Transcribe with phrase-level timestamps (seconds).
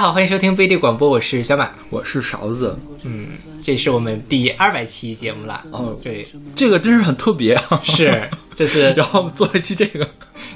[0.00, 2.74] 好，欢迎收听贝蒂广播，我是小马，我是勺子。
[3.04, 3.26] 嗯，
[3.62, 5.62] 这是我们第二百期节目了。
[5.72, 6.26] 哦，对，
[6.56, 7.82] 这个真是很特别啊！
[7.84, 10.08] 是，就是 然后做一期这个，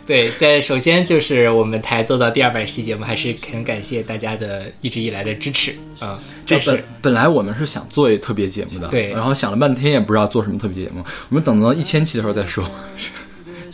[0.07, 6.19] 对，在首先就是我们台做到第二百期节目，还是很感谢大家的一直以来的支持啊。
[6.47, 12.65] 就本本来我们是想做一特别节目的，对，然后想了半天也不知道做什么特别节目，我们等到一千期的时候再说。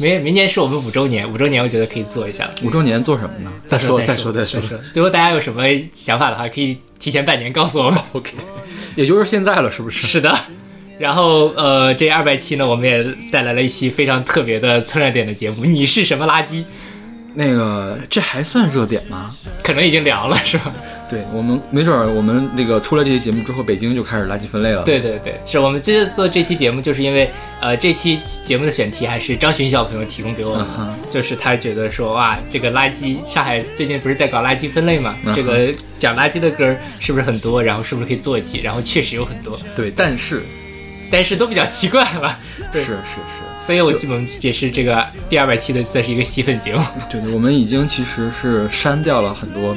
[0.00, 2.50] 明明年是我们五周年，五周年我觉得可以做一下。
[2.62, 3.52] 五周年做什么呢？
[3.66, 4.59] 再说再说再说。
[4.95, 8.00] 最后大家有什么想法的话，可以提前半年告诉我们。
[8.12, 8.32] OK，
[8.96, 10.06] 也就是现在了，是不是？
[10.06, 10.34] 是的。
[10.98, 15.64] 然后呃，这二百期呢，我们也带来了一期非常特别的蹭热点的节目。
[15.64, 16.64] 你是什么垃圾？
[17.34, 19.30] 那个，这还算热点吗？
[19.62, 20.73] 可能已经凉了，是吧？
[21.09, 24.84] 对我们没准儿，我们那个出了这期节目之后，北京就开始垃圾分类了。
[24.84, 27.29] 对对对，是我们这次做这期节目，就是因为
[27.61, 30.66] 呃，这期节目的选题还是张巡小朋友提供给我们，
[31.10, 35.16] 就是他觉得说哇，这个垃圾，上海最近不是在搞垃圾分类嘛？
[35.35, 37.60] 这个讲垃圾的歌是不是很多？
[37.60, 38.60] 然后是不是可以做一期？
[38.60, 39.59] 然后确实有很多。
[39.74, 40.43] 对，但是
[41.11, 42.39] 但是都比较奇怪了。
[42.73, 46.83] 是是是，所以我我们也是这个第二百期的算是一个吸粉节目。
[47.11, 49.77] 对对，我们已经其实是删掉了很多。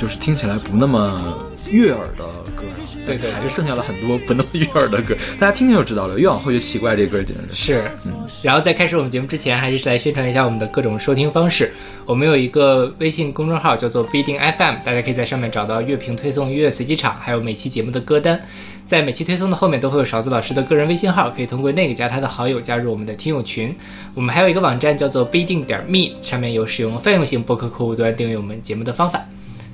[0.00, 2.22] 就是听起来不那么悦耳的
[2.54, 2.62] 歌，
[3.04, 6.16] 对对，还是剩下了很多不那么悦耳的歌，大家听听就知道了。
[6.16, 7.90] 越往后越奇怪，这歌简直是。
[8.06, 11.72] 嗯，然后在开始我们节目之前，还是来宣传一下我们的各种收听方式。
[12.06, 18.40] 我们有一个微信公众号叫做不一定 FM，大家可以在上面找到乐评推送、音乐随机场，还有每期节目的歌单。
[18.88, 23.70] 在每期推送的后面都会有勺子老师的个人微信号，可以通过那个加他的好友，加入我们的听友群。
[24.14, 29.22] 我们还有一个网站叫做不一定点 me，上面有使用泛用型播客客户端订阅我们节目的方法。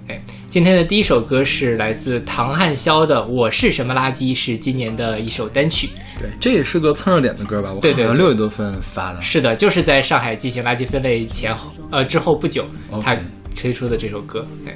[0.09, 0.21] 哎，
[0.51, 5.91] 今天的第一首歌是来自唐汉霄的《我是什么垃圾》，是今年的一首单曲。
[6.21, 7.73] 对，这也是个蹭热点的歌吧？
[7.73, 9.23] 我对对，六月多份发的。
[9.23, 12.67] 是的，就是在上海进行垃圾分类前后，呃，之后不久，
[13.01, 13.17] 他
[13.55, 14.45] 推出的这首歌。
[14.65, 14.75] 对，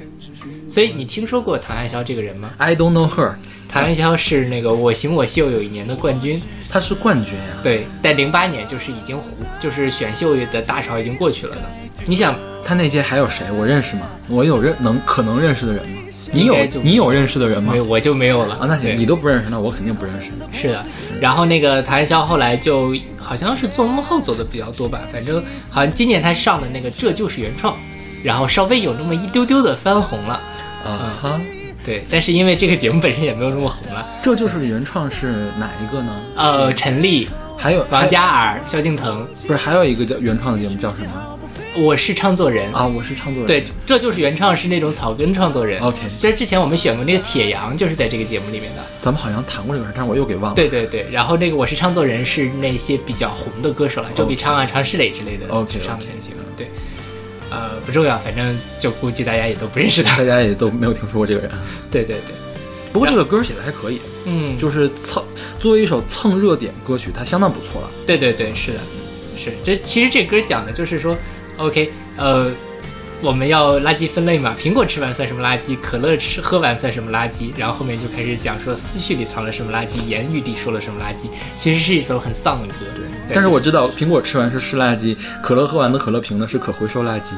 [0.69, 3.33] 所以你听说过唐汉霄这个人吗？I don't know her。
[3.69, 7.55] 唐汉霄是那个《我行我秀》有一年的冠军，他是冠军呀。
[7.63, 9.17] 对，但零八年就是已经
[9.61, 11.61] 就是选秀的大潮已经过去了的。
[12.05, 12.35] 你想。
[12.61, 13.49] 他那届还有谁？
[13.51, 14.01] 我认识吗？
[14.27, 16.01] 我有认能可能认识的人吗？
[16.31, 17.71] 你有你有认识的人吗？
[17.71, 18.67] 没有我就没有了啊。
[18.67, 20.29] 那行，你都不认识，那我肯定不认识。
[20.51, 20.85] 是的。
[21.19, 27.75] 然后那个谭笑后来就好像是做幕后走的比较多吧，反正好像今年他上的那个这就是原创，
[28.23, 30.39] 然后稍微有那么一丢丢的翻红了。
[30.85, 31.41] 啊哈。
[31.89, 34.07] 对，但是因为这个节目本身也没有那么红了。
[34.21, 36.13] 这就是原创是哪一个呢？
[36.35, 37.27] 呃，陈粒，
[37.57, 41.39] 还有王嘉尔、萧敬腾，不是还有一个叫原创的节目叫什么？
[41.77, 43.47] 我是唱作人啊，我是唱作人。
[43.47, 45.81] 对，这就是原创，是那种草根创作人。
[45.81, 48.83] OK，在之前我们选过那个铁阳，就是在这个节目里面的。
[49.01, 50.55] 咱们好像谈过这个事，但是我又给忘了。
[50.55, 55.47] 对对对，然后那个我是唱作人是那些比较红的歌手了，周笔畅啊、常石磊之类的。
[55.49, 56.33] OK，上的那些。
[56.55, 56.67] 对，
[57.49, 61.49] 呃，不重要，反正就估计大家也都不认识他，大家也都没有听说过这个人。
[61.91, 62.35] 对对对，
[62.93, 65.23] 不过这个歌写的还可以，嗯，就是蹭
[65.59, 67.91] 作为一首蹭热点歌曲，它相当不错了。
[68.05, 68.79] 对对对，是的，
[69.37, 71.17] 是这其实这歌讲的就是说。
[71.57, 72.49] OK，呃，
[73.21, 74.55] 我们要垃圾分类嘛？
[74.57, 75.77] 苹果吃完算什么垃圾？
[75.81, 77.51] 可乐吃喝完算什么垃圾？
[77.57, 81.27] 然后后面就开始讲说思绪里藏了什么垃圾，言语里说了什么垃圾。
[81.57, 83.03] 其实是一首很丧的歌，对。
[83.33, 87.33] 但是我知道苹果吃完是湿垃圾，可乐喝完的可乐瓶呢是可回收垃圾。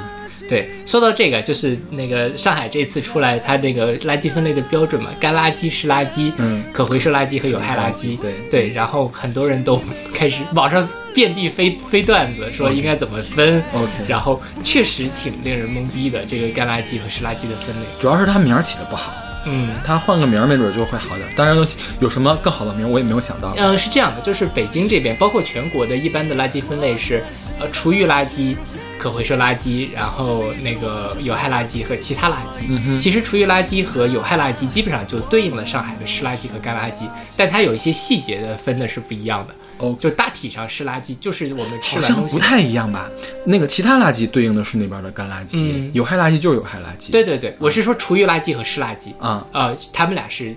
[0.51, 8.19] 对，说到这个，就是那个上海这次出来，它那个垃圾分类的标准嘛，干垃圾、湿垃圾、嗯，可回收垃圾和有害垃圾。
[8.19, 9.81] 对对，然后很多人都
[10.13, 13.63] 开始网上遍地飞飞段子，说应该怎么分。
[13.73, 19.13] OK，然后确实挺令人懵逼的，这个干垃圾和湿垃圾的分类，主要是它名儿起的不好。
[19.43, 21.27] 嗯，他换个名儿没准就会好点。
[21.35, 21.65] 当然有
[21.99, 23.55] 有什么更好的名，我也没有想到。
[23.57, 27.23] 嗯，是这样的，就是北京这边，包括全国的一般的垃圾分类是，
[27.59, 28.55] 呃，厨余垃圾、
[29.01, 32.65] 可回收垃圾，然后那个有害垃圾和其他垃圾。
[32.69, 32.99] 嗯。
[32.99, 39.55] 其实厨余垃圾和有害垃圾基本上就对应了上海的湿垃圾和干垃圾，但它有一些细节的分的是不一样的。
[39.79, 43.09] 哦，就大体上湿垃圾就是我们吃好像不太一样吧？
[43.43, 47.09] 那个其他垃圾对应的是那边的干垃圾，有害垃圾就是有害垃圾。
[47.11, 50.55] 对对对，我是说厨余垃圾和湿垃圾啊，呃，他们俩是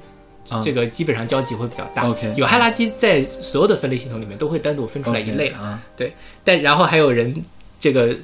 [0.63, 2.07] 这个基本上交集会比较大。
[2.07, 5.81] OK，有害垃圾在所有的分类系统里面都会单独分出来一类啊。
[5.97, 6.13] 对，
[6.45, 7.35] 但然后还有人
[7.81, 8.15] 这个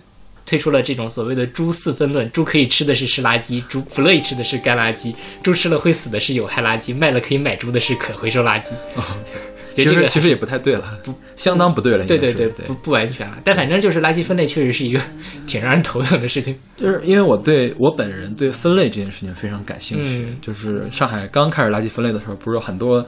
[0.50, 5.14] 推出了这种所谓的猪四分论：猪可以吃的是湿垃圾，猪不乐意吃的是干垃圾，
[5.44, 8.72] 猪吃了会死的是有害垃圾，卖了可以买猪的是可回收垃圾。
[8.98, 9.30] OK。
[9.72, 12.04] 其实其实也不太对了，不相当不对了。
[12.04, 13.38] 对对对，不不完全了。
[13.44, 15.00] 但反正就是垃圾分类确实是一个
[15.46, 16.52] 挺让人头疼的事情。
[16.76, 20.26] 就是因为我对我本人对分类这件事情非常感兴趣。
[20.42, 23.06] 就是上海刚开始垃圾分类的时候，不是有很多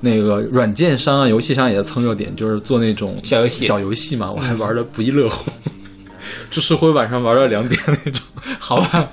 [0.00, 4.30] 那个软件商啊、游戏商也在蹭热点，就是做那种小游戏小游戏嘛。
[4.30, 5.50] 我还玩的不亦乐乎，
[6.50, 8.22] 就是会晚上玩到两点 那种。
[8.58, 9.08] 好吧。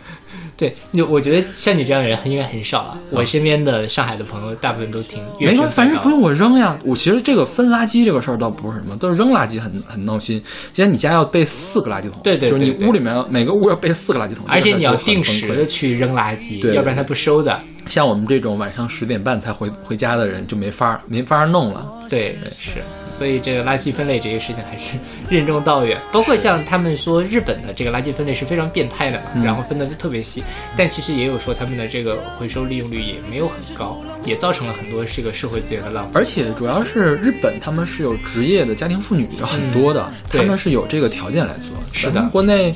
[0.57, 2.97] 对，就我觉得像你这样的人应该很少了。
[3.09, 6.77] 我身边的上海的朋友大部分都挺没关系，反正不用我扔呀。
[6.85, 10.39] 我其实这个分垃圾这个事儿倒不是什么，都是扔垃圾很很闹心。
[10.71, 17.59] 既然你家要备四个垃圾桶，对对，就是你屋里面每个屋要备四个垃圾桶，而且你要定时的去扔垃圾，要不然他不收的。
[17.87, 21.85] 像我们这种晚上十点半才回回家的人就没法没法弄了。
[22.09, 24.97] 对，是，所以这个垃圾分类这个事情还是
[25.29, 25.97] 任重道远。
[26.11, 30.43] 包括像他们说日本的这个垃圾分类是非常变态的嘛，然后分的特别细，
[30.75, 36.11] 但其实也有说他们的这个回收利用率也没有很高，也造成了很多这个社会资源的浪费。
[36.15, 41.71] 而且主要是日本他们是有职业的家庭妇女的很多的，他们是有这个条件来做。
[41.93, 42.73] 是的，国内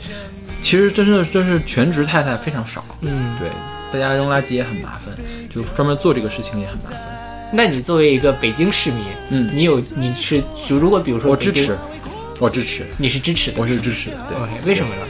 [0.62, 2.84] 其实真是真是全职太太非常少。
[3.02, 3.50] 嗯，对。
[4.00, 5.16] 大家扔垃圾也很麻烦，
[5.50, 7.00] 就专门做这个事情也很麻烦。
[7.54, 11.78] 那你作为一个北京市民，嗯，你有你是就如果比如说我支持，
[12.40, 14.68] 我支持，你是支持的，我是支持的，对。
[14.68, 15.02] 为什么呢？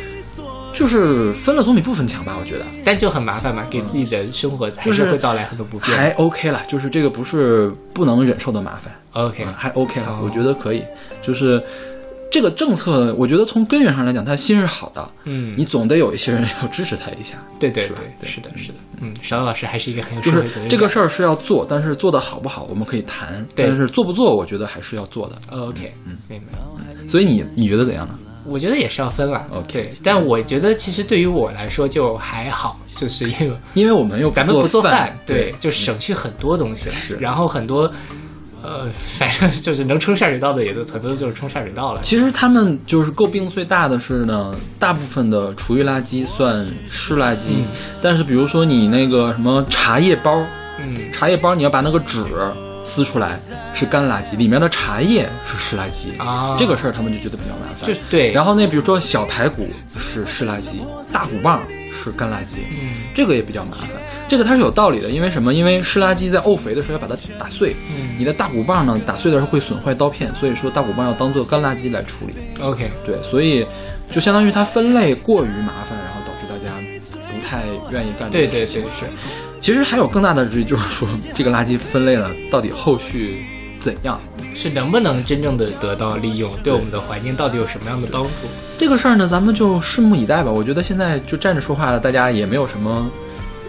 [0.73, 2.65] 就是分了总比不分强吧，我觉得。
[2.83, 5.97] 但就很麻烦嘛，给自己的生活还是会带来很多不便。
[5.97, 8.93] 还 OK 了，就是这个不是不能忍受的麻烦。
[9.13, 10.83] OK，还 OK 了，我觉得可以，
[11.21, 11.63] 就是。
[12.31, 15.09] 这个政策，我觉得从根源上来讲，他心是好的。
[15.23, 17.37] 嗯，你总得有一些人要支持他一下。
[17.59, 17.87] 对对
[18.19, 18.75] 对，是的，是的。
[19.01, 23.45] 嗯，邵老师还是一个很有就是这个事儿是要做，但是做的好不好，我们可以谈。
[23.55, 25.35] 但是做不做，我觉得还是要做的。
[25.57, 27.07] OK，嗯，明白。
[27.07, 28.17] 所以你你觉得怎样呢？
[28.45, 29.45] 我觉得也是要分了。
[29.51, 36.89] OK，但我觉得其实对于我来说就还好，就是因为因为我们又咱们不做饭，对，就省去很多东西。
[36.91, 37.91] 是，然后很多。
[38.65, 38.89] 呃，
[39.19, 42.01] 反正就是能冲下水道的，也都很多就是冲下水道了。
[42.01, 46.55] 其实他们就是诟病最大的是呢，大部分的厨余垃圾算
[46.87, 47.63] 湿垃圾，
[48.01, 50.43] 但是比如说你那个什么茶叶包，
[50.79, 52.23] 嗯，茶叶包你要把那个纸
[52.83, 53.39] 撕出来
[53.73, 57.87] 是干垃圾，里面的茶叶是湿垃圾啊，这个事儿他们就觉得比较麻烦。
[57.87, 59.67] 就对，然后那比如说小排骨
[59.97, 60.75] 是湿垃圾，
[61.11, 61.61] 大骨棒
[62.11, 63.89] 是干垃圾，嗯，这个也比较麻烦。
[64.27, 65.53] 这个它是有道理的，因为什么？
[65.53, 72.33] 因为湿垃圾在沤肥的时候要把它打碎，嗯，你的大骨棒呢打碎的时候会损坏刀片，所以说大骨棒要当做干垃圾来处理。
[72.61, 73.65] OK，对，所以
[74.11, 76.73] 就相当于它分类过于麻烦，然后导致大家
[77.31, 78.81] 不太愿意干这个事情。
[78.81, 79.13] 对对对，是。
[79.61, 83.43] 其实还有更大的质疑，就是说这个垃圾分类了，到底后续
[83.85, 84.19] 怎样？
[84.55, 86.49] 是能不能真正的得到利用？
[86.63, 88.29] 对我们的环境到底有什么样的帮助？
[88.79, 90.49] 这个事儿呢，咱们就拭目以待吧。
[90.49, 93.07] 我觉得现在就站着说话的大家也没有什么。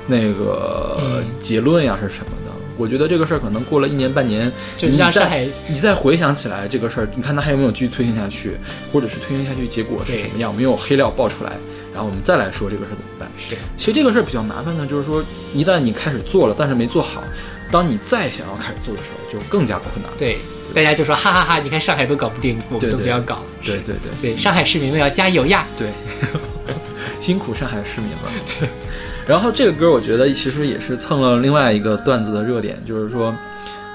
[0.08, 2.52] 那个结论呀是什么的？
[2.78, 8.52] 我觉得这个事儿可能过了一年半年，你再你再回想起来这个事儿，你看它还有没有继续推行下去，
[8.92, 10.54] 或者是推行下去结果是什么样？
[10.54, 11.50] 没有黑料爆出来，
[11.92, 13.28] 然后我们再来说这个事儿怎么办？
[13.50, 17.24] 对，其实这个事儿比较麻烦的，就是说一旦你开始做了，但是没做好，
[17.70, 20.10] 当你再想要开始做的时候，就更加困难。
[20.18, 20.38] 对，
[20.74, 23.38] 大家就说哈哈哈，你看上海都搞不定，我们都不要搞。
[23.64, 25.66] 对对对对，上海市民们要加油呀！
[25.76, 25.88] 对，
[27.20, 28.30] 辛苦上海市民了。
[28.60, 28.68] 对。
[29.26, 33.34] 然后这个歌，我觉得其实也是蹭了另外一个段子的热点，就是说，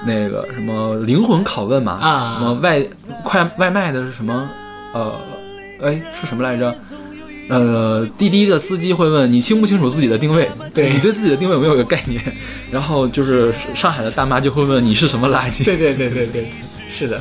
[0.04, 2.86] 那个什么灵魂拷问嘛，啊，什么外
[3.24, 4.50] 快外卖的是什么，
[4.92, 5.18] 呃，
[5.80, 6.74] 哎是什么来着？
[7.48, 10.48] 呃，滴滴的司机会问你清不清楚自己的定位？
[10.72, 12.20] 对你对自己的定位有没有一个概念？
[12.70, 15.64] 然后就是上海的大妈就会问你是什么垃圾？
[15.64, 16.46] 对对对对对，
[16.96, 17.20] 是的。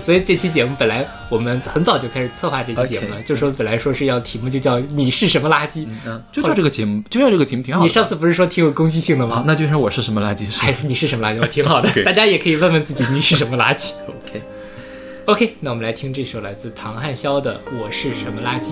[0.00, 7.82] 所以这期节目本来我们很早就开始策划这期节目了，就说本来说是要题目就叫你是什么垃圾，嗯，就叫这个节目，就叫这个题目挺好。
[7.82, 9.44] 你上次不是说挺有攻击性的吗？
[9.46, 10.50] 那就说我是什么垃圾？
[10.58, 11.48] 还是你是什么垃圾？
[11.48, 13.92] 挺好的，大家也可以问问自己你是什么垃圾。
[14.08, 18.68] OK，OK，那我们来听这首来自唐汉霄的《我是什么垃圾》。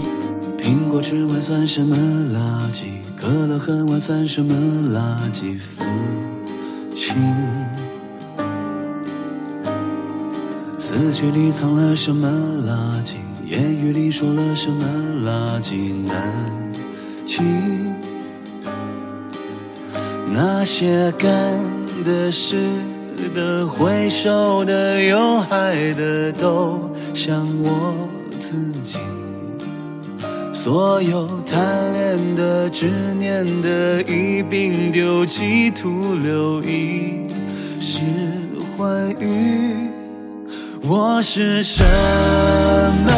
[0.62, 2.84] 苹果吃完算什么垃圾？
[3.16, 4.54] 可乐喝完算什么
[4.92, 5.58] 垃圾？
[5.58, 5.82] 父
[6.94, 7.16] 亲。
[10.78, 12.28] 思绪里藏了什么
[12.66, 13.14] 垃圾？
[13.44, 14.84] 言语里说了什么
[15.24, 15.94] 垃圾？
[16.06, 16.30] 难
[17.24, 17.42] 记
[20.30, 21.28] 那些干
[22.04, 22.56] 的、湿
[23.34, 28.98] 的、回收的、有害的，都像我自己。
[30.62, 32.84] 所有贪恋的、执
[33.18, 37.26] 念的，一并丢弃，徒留一
[37.80, 38.00] 世
[38.76, 39.88] 欢愉。
[40.82, 41.82] 我是什
[43.06, 43.10] 么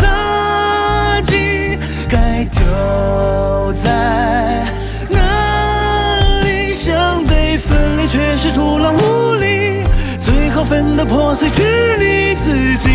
[0.00, 1.76] 垃圾？
[2.08, 4.64] 该丢在
[5.10, 6.72] 哪里？
[6.72, 9.82] 想被分离，却是徒劳无力。
[10.18, 12.90] 最后分得破碎支离，自己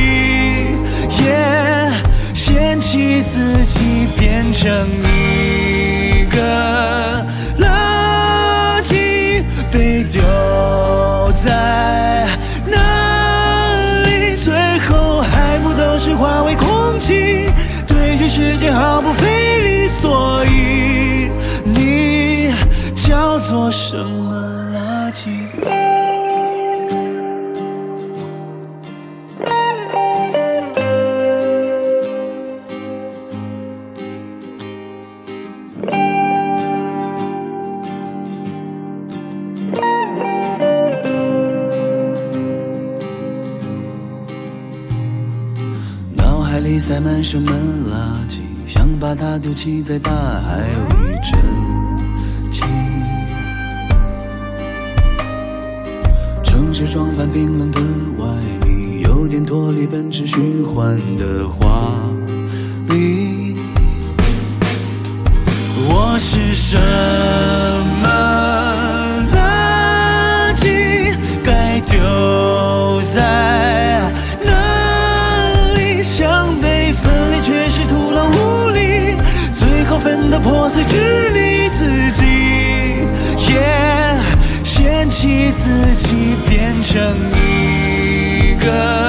[2.90, 4.72] 起自己变成
[5.04, 7.22] 一个
[7.60, 10.22] 垃圾被丢
[11.34, 12.26] 在
[12.66, 14.54] 哪里最
[14.88, 17.50] 后还不都是化为空气
[17.86, 21.30] 对这世界毫不费力所以
[21.66, 22.54] 你
[22.96, 24.57] 叫做什么？
[46.88, 48.40] 塞满什么垃圾？
[48.66, 51.38] 想把它丢弃在大海里蒸
[52.50, 52.64] 汽。
[56.42, 57.82] 城市装扮冰冷的
[58.18, 58.26] 外
[58.70, 61.92] 衣，有点脱离本质虚幻的华
[62.88, 63.58] 丽。
[65.90, 66.78] 我是什
[68.02, 68.08] 么
[69.34, 71.14] 垃圾？
[71.44, 72.00] 该丢
[73.14, 73.36] 在。
[80.48, 82.24] 破碎，支离自己，
[83.50, 83.52] 也
[84.64, 86.96] 嫌弃自己变成
[87.36, 89.07] 一个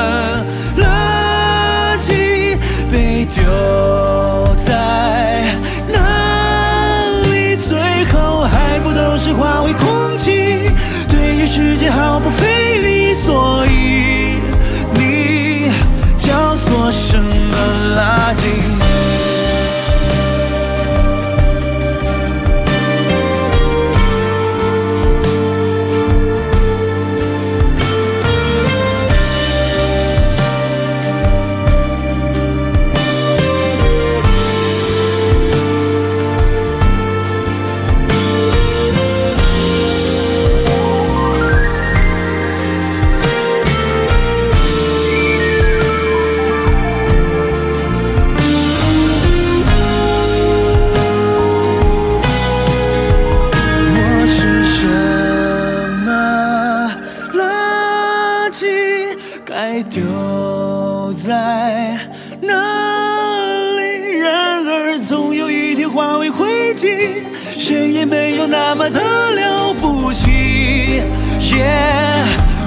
[71.58, 72.24] 也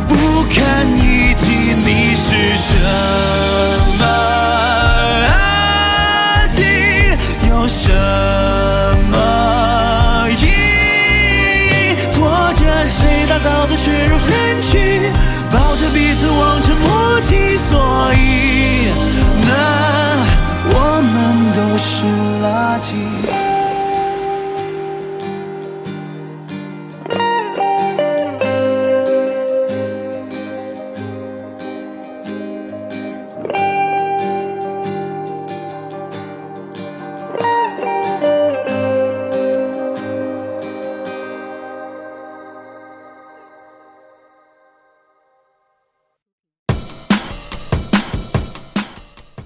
[0.08, 1.52] 不堪一击。
[1.86, 3.61] 你是谁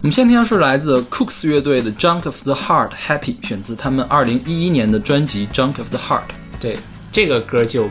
[0.06, 6.20] 我们先听的是来自 Cooks 乐队的《Junk of the Heart Happy》，选自他们二零一一年的专辑《Junk of the Heart》。
[6.60, 6.78] 对，
[7.12, 7.90] 这个歌就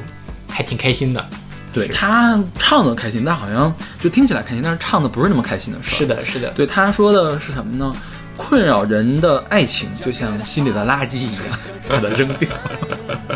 [0.48, 1.26] 还挺开心的。
[1.72, 5.82] 对他唱的开心，但好像就听起来开心，但是唱的不是那么开心的。
[5.82, 6.52] 是的，是的。
[6.52, 7.92] 对他说的是什么呢？
[8.36, 12.48] 困扰人的爱情就像心里的垃圾一样，把它扔掉。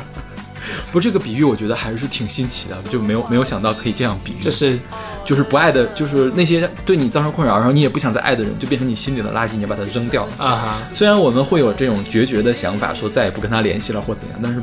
[0.93, 4.79] 不，这个比喻我觉得还是挺新奇的，就没有没有想到可以这样比喻，就是
[5.29, 10.89] 就是不爱的，就是那些对你造成困扰，然后你也不想再爱的人，就变成你心里的垃圾，你把它扔掉了啊。
[10.95, 14.59] 虽然我们会有这种决绝的想法，说再也不跟他联系了或怎样，但是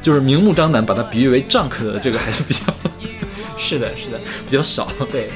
[0.00, 2.60] 就是明目张胆把它比喻为 junk 的这个还是比较
[3.58, 4.86] 是的，是的，比较少。
[5.10, 5.28] 对，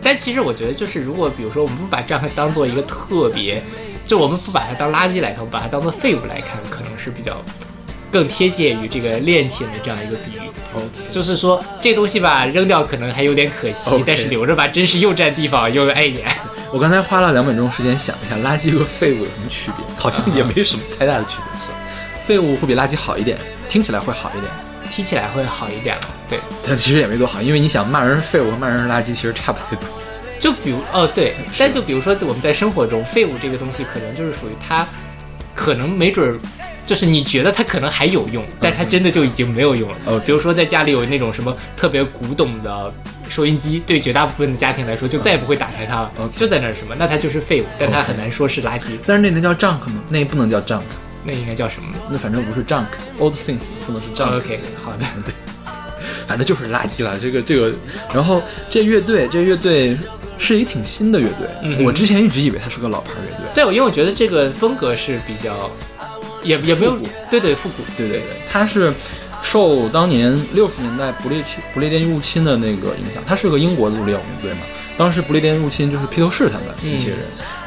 [0.00, 3.62] 但其实我觉得就是如果比如说我们不把 junk 当做一个特别，
[4.06, 7.44] 就我们不把它当垃圾来看，我们把它当做废物来看，可能是比较。
[8.14, 10.80] 更贴切于这个恋情的这样一个比喻，
[11.10, 16.24] 就是说这东西吧，扔掉可能还有点可惜，但是留着吧，真是又占地方又碍眼。
[16.70, 19.84] 我刚才花了两分钟时间想一下，垃圾和废物有什么区别？
[19.96, 21.60] 好像也没什么太大的区别。
[22.24, 23.36] 废物会比垃圾好一点，
[23.68, 24.52] 听起来会好一点，
[24.88, 29.88] 听起来会好一点对，但其实也没多好，因为你想骂人是废物和骂人是垃圾，其实差不太多。
[30.38, 34.86] 就比如哦，对，但就比如说我们在生活中，废物这个东西可能就是属于它，
[35.52, 36.38] 可能没准儿。
[36.86, 39.96] 就是你觉得它可能还有用，但它真的就已经没有用了。
[40.04, 42.92] 呃，比如说在家里有那种什么特别古董的
[43.28, 48.84] 收音机，对绝大部分的家庭来说，就再也不会打开它了，就在那儿什么，那它就是废物，但它很难说是垃圾。
[49.06, 50.02] 但是那能叫 junk 吗？
[50.08, 50.82] 那不能叫 junk，
[51.24, 51.88] 那应该叫什么？
[52.10, 54.36] 那反正不是 junk，old things 不能是 junk。
[54.36, 55.32] OK，好的， 对，
[56.26, 57.18] 反正就是垃圾了。
[57.18, 57.72] 这个这个，
[58.12, 59.96] 然后这乐队，这乐队
[60.36, 63.46] 是一挺新的乐队，我之前一直以为它是个老牌乐队。
[63.54, 65.70] 对，因为我觉得这个风格是比较。
[66.44, 66.98] 也也没有，
[67.30, 68.92] 对对复古，对对对，它是
[69.42, 74.66] 受当年六十年代不列侵不列颠入侵的那个影响，它是个英国的独立摇滚队嘛。
[74.96, 77.18] 当时不列颠入侵就是披头士他们一些人，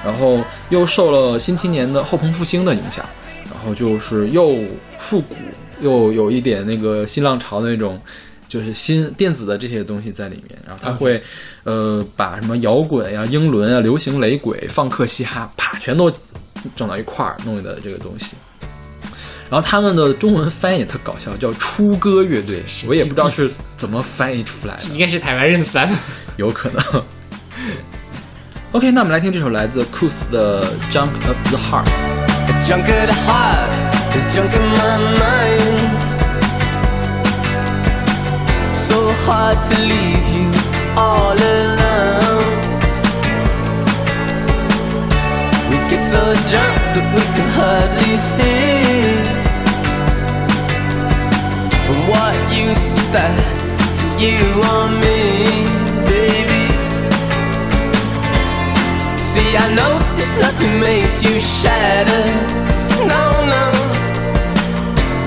[0.06, 3.06] 然后又受了新青年的后朋复兴的影响，
[3.52, 4.56] 然后就是又
[4.98, 5.36] 复古
[5.82, 8.00] 又有一点那个新浪潮的那种，
[8.48, 10.58] 就是新电子的这些东西在里面。
[10.66, 11.22] 然后他会，
[11.66, 16.10] 呃，把什么摇滚呀、英伦啊、流行雷鬼、放克、嘻哈，啪，全都
[16.78, 18.38] 整到一块儿弄的这个东西。
[19.50, 25.96] 然后他们的中文翻译也特搞笑，叫出歌乐队，我也不知道是怎么翻译出来的，应该是台湾人翻的，
[26.36, 27.04] 有可能。
[28.74, 31.86] OK，那我们来听这首来自 Koos 的《Junk of the Heart》。
[32.66, 33.70] Junk of the heart
[34.14, 35.96] is junk in my mind.
[38.74, 40.52] So hard to leave you
[40.98, 42.58] all alone.
[45.70, 49.17] We get so drunk that we can hardly see.
[51.90, 53.38] And what use is that
[54.00, 54.40] to you
[54.72, 55.20] or me,
[56.12, 56.64] baby?
[59.20, 62.26] See, I know notice nothing makes you shatter.
[63.08, 63.66] No, no.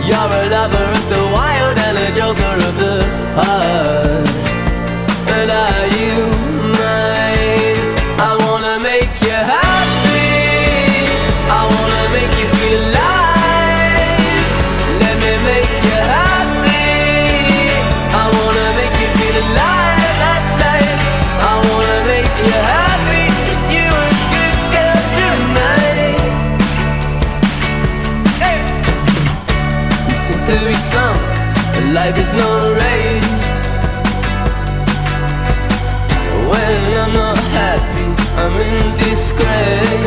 [0.07, 2.97] You're a lover of the wild and a joker of the
[3.39, 4.27] heart.
[5.27, 6.40] But are you
[32.11, 33.51] life is no race.
[36.51, 40.00] When I'm not happy, I'm in disgrace.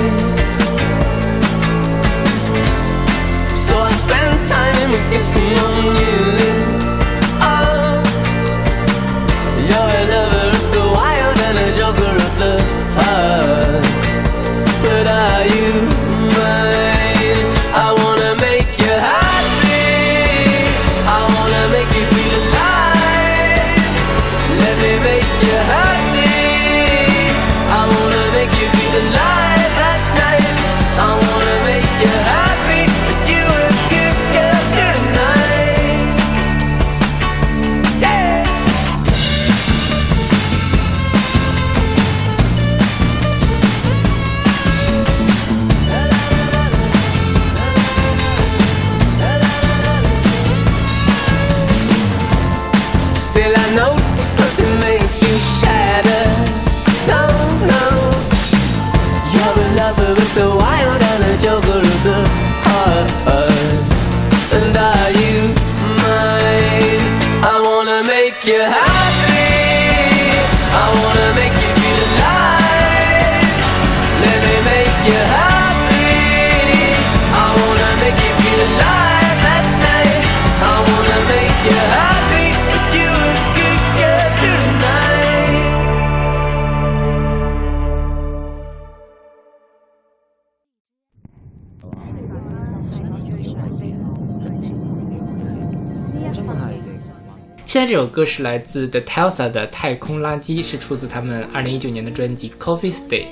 [97.74, 103.24] 现在这首歌是来自 The Telsa 的《太空垃圾》，是出自他们二零一九年的专辑《Coffee Stay》。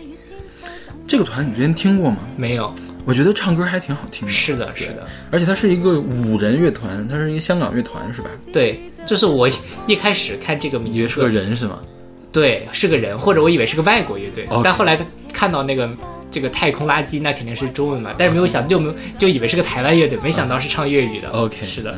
[1.07, 2.17] 这个团你之前听过吗？
[2.37, 2.73] 没有，
[3.05, 4.33] 我觉得唱歌还挺好听的。
[4.33, 8.31] 是的，是的，而且它是一个五人乐团，它是一个香港乐团，是吧？
[8.51, 9.47] 对，就是我
[9.85, 11.77] 一开始看这个名字，以为是个人是吗？
[12.31, 14.99] 对，是个人，或者我以为是个外国乐队但后来
[15.31, 15.87] 看到那个
[16.31, 21.29] 这个太空垃圾，那肯定是中文嘛，但是没有想就没有就以为是个台湾乐队，没想到是唱粤语的。
[21.29, 21.95] OK，是的，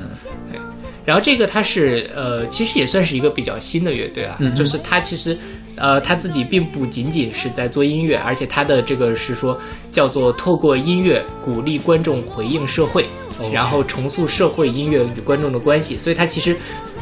[0.52, 0.60] 嗯
[1.06, 5.38] 然后这个他是呃，其实也算是一个比较新的乐队啊，嗯就是他其实
[5.76, 9.60] 呃他自己并不仅仅是在做音乐，而且他的这个是说
[9.92, 13.06] 叫做透过音乐鼓励观众回应社会
[13.52, 16.56] 然后重塑社会音乐与观众的关系，所以他其实。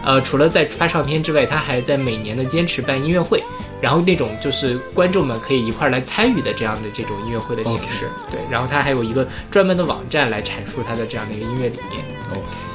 [0.03, 3.43] 呃，除了在发唱片之外，他还在每年的坚持办音乐会，
[3.79, 12.03] 然后那种就是观众们可以一块儿来参与的这样的这种音乐会的形式对，然后他还有一个专门的网站来阐述他的这样的一个音乐理念。
[12.31, 12.70] OK。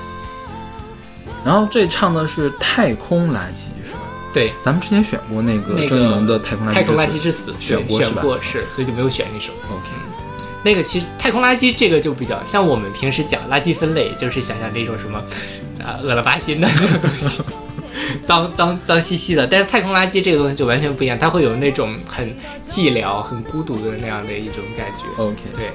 [1.45, 4.01] 然后这唱的是太空垃圾是吧？
[4.33, 9.53] 对，咱们之前选过那个那个郑宜农的《太空垃圾太空垃圾之之死选过是吧选过是，所以就没有选那首。
[9.71, 9.89] OK，
[10.63, 15.19] 那个其实太空垃圾这个就比较像我们平时讲垃圾分类，就是想象那种什么
[15.83, 17.43] 啊恶了巴心的那种东西，
[18.25, 19.47] 脏脏脏兮兮的。
[19.47, 22.29] 但是太空垃圾这个东西就完全不一样，它会有那种很
[22.69, 25.23] 寂寥、很孤独的那样的一种感觉。
[25.23, 25.71] OK，对，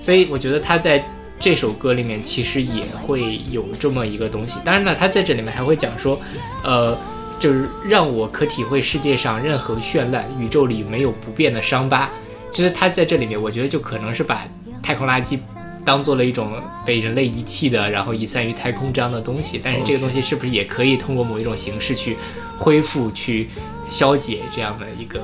[0.00, 1.04] 所以我觉得他在
[1.40, 4.58] 这首歌里面其实也会有这么一个东西。
[4.62, 6.20] 当然呢，他在这里面还会讲说，
[6.62, 6.96] 呃，
[7.40, 12.10] 就是让我可体会世界上任何绚烂，宇宙里没有不变的伤疤。
[12.52, 14.46] 其实他在这里面，我觉得就可能是把
[14.82, 15.38] 太空垃圾。
[15.82, 22.18] 当做了一种被人类遗弃的，然后遗散于太空这样的东西，但是这个东西是不是也可以通过某一种形式去
[22.58, 23.48] 恢复、去
[23.88, 25.22] 消解这样的一个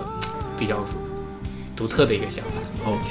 [0.59, 0.83] 比较
[1.76, 2.50] 独特的一个想法
[2.87, 3.02] ？OK，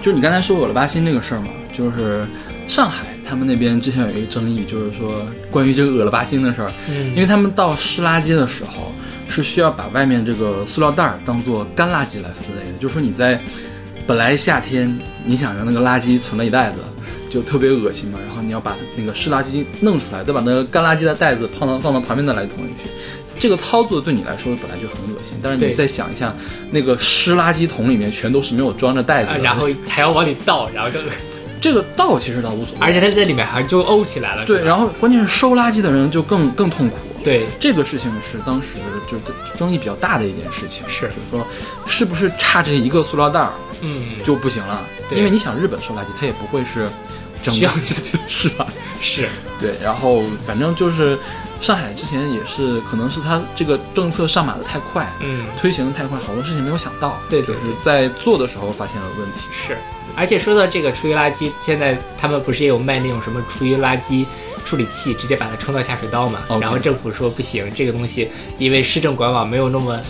[0.00, 2.26] 就是你刚才说俄勒巴辛这个事儿嘛，就是
[2.66, 6.72] 上海他们那边之前有一个争议，就是说关于这个恶了巴辛的事儿，
[7.14, 8.92] 因为他们倒湿垃圾的时候
[9.28, 13.40] 是需要把外面这个塑料袋儿当做干垃圾来分类的，就是说你在。
[14.06, 16.78] 本来夏天你想着那个垃圾存了一袋子，
[17.28, 18.18] 就特别恶心嘛。
[18.26, 22.88] 然后你要把那个湿垃圾弄出来，再把那个干垃圾的袋子放到放到旁边的垃圾桶里去。
[23.38, 26.34] 这个操作对你来说本来就很恶心，但是你再想一下，
[26.70, 30.98] 那个湿垃圾桶里面全都是没有装着袋子的，然后还要往里倒，然后就
[31.60, 34.44] 这个倒其实倒无所谓，而且它在里面还就怄起来了。
[34.46, 36.96] 对，然后关键是收垃圾的人就更更痛苦。
[37.24, 39.18] 对，这个事情是当时就
[39.58, 41.46] 争议比较大的一件事情，是就是说
[41.86, 43.52] 是不是差这一个塑料袋儿？
[43.80, 46.88] 嗯，就不行了，因为你想，日本收垃圾，它也不会是
[47.42, 47.72] 整箱
[48.26, 48.66] 是吧？
[49.00, 51.18] 是 对，然后反正就是
[51.60, 59.48] 上海之前也是，可能是他这个政策上马的太快，嗯，推行的太快，好多事情没有想到，对，就是在做的时候发现了问题。
[59.52, 59.76] 是，
[60.16, 64.24] 而且说到这个厨余垃圾，现在他们不是也有卖那种什么厨余垃圾
[64.64, 66.40] 处理器，直接把它冲到下水道嘛？
[66.60, 70.00] 然后政府说不行，这个东西因为市政管网没有那么。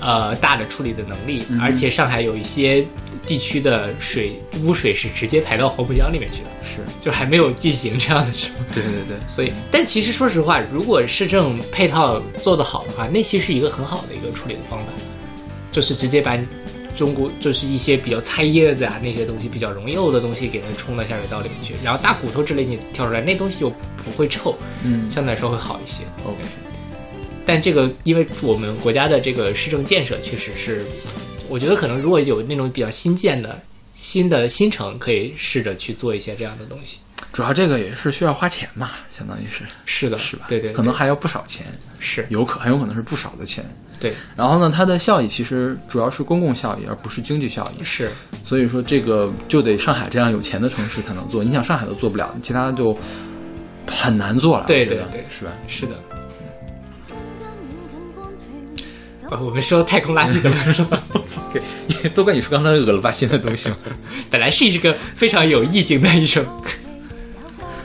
[0.00, 2.86] 呃，大的处理的能力，而且上海有一些
[3.28, 8.54] 地区的水污水是直接排到黄浦江里面去的，是，就还没有进行这样的什么。
[8.72, 14.92] 对对对，所以，但其实说实话，如果市政配套做得好的话，那其实是一个很好的一个处理的方法，
[15.70, 16.38] 就是直接把
[16.96, 23.68] 中国就是一些比较菜叶子啊那些东西比较容易沤的东西给它冲到下水道里面去，然后大骨头之类你挑出来，那东西就
[24.02, 26.04] 不会臭，嗯，相对来说会好一些。
[26.24, 26.38] OK。
[27.44, 30.84] 但这个，因为我们国家的这个市政建设确实是，
[31.48, 33.60] 我觉得可能如果有那种比较新建的
[33.94, 36.98] 新的新城，可以试着去做一些这样的东西。
[37.32, 40.46] 主要这个也是需要花钱嘛，相当于是是的，是吧？
[40.48, 41.66] 对对，可能还要不少钱，
[41.98, 43.64] 是有可很有可能是不少的钱。
[44.00, 47.84] 对，然后呢，它的效益其实主要是公共效益，而不是经济效益。
[47.84, 48.10] 是，
[48.44, 51.42] 所以说这个就得上海这样有钱的城市才能做。
[51.42, 52.96] 你想上海都做不了，其他就
[53.86, 54.66] 很难做了。
[54.66, 55.52] 对对对，是吧？
[55.66, 55.98] 是的。
[59.44, 60.86] 我们说太空垃圾怎么说？
[61.52, 63.70] 对，都怪你说刚才恶了吧心的东西。
[64.30, 66.44] 本来是一个非常有意境的一首。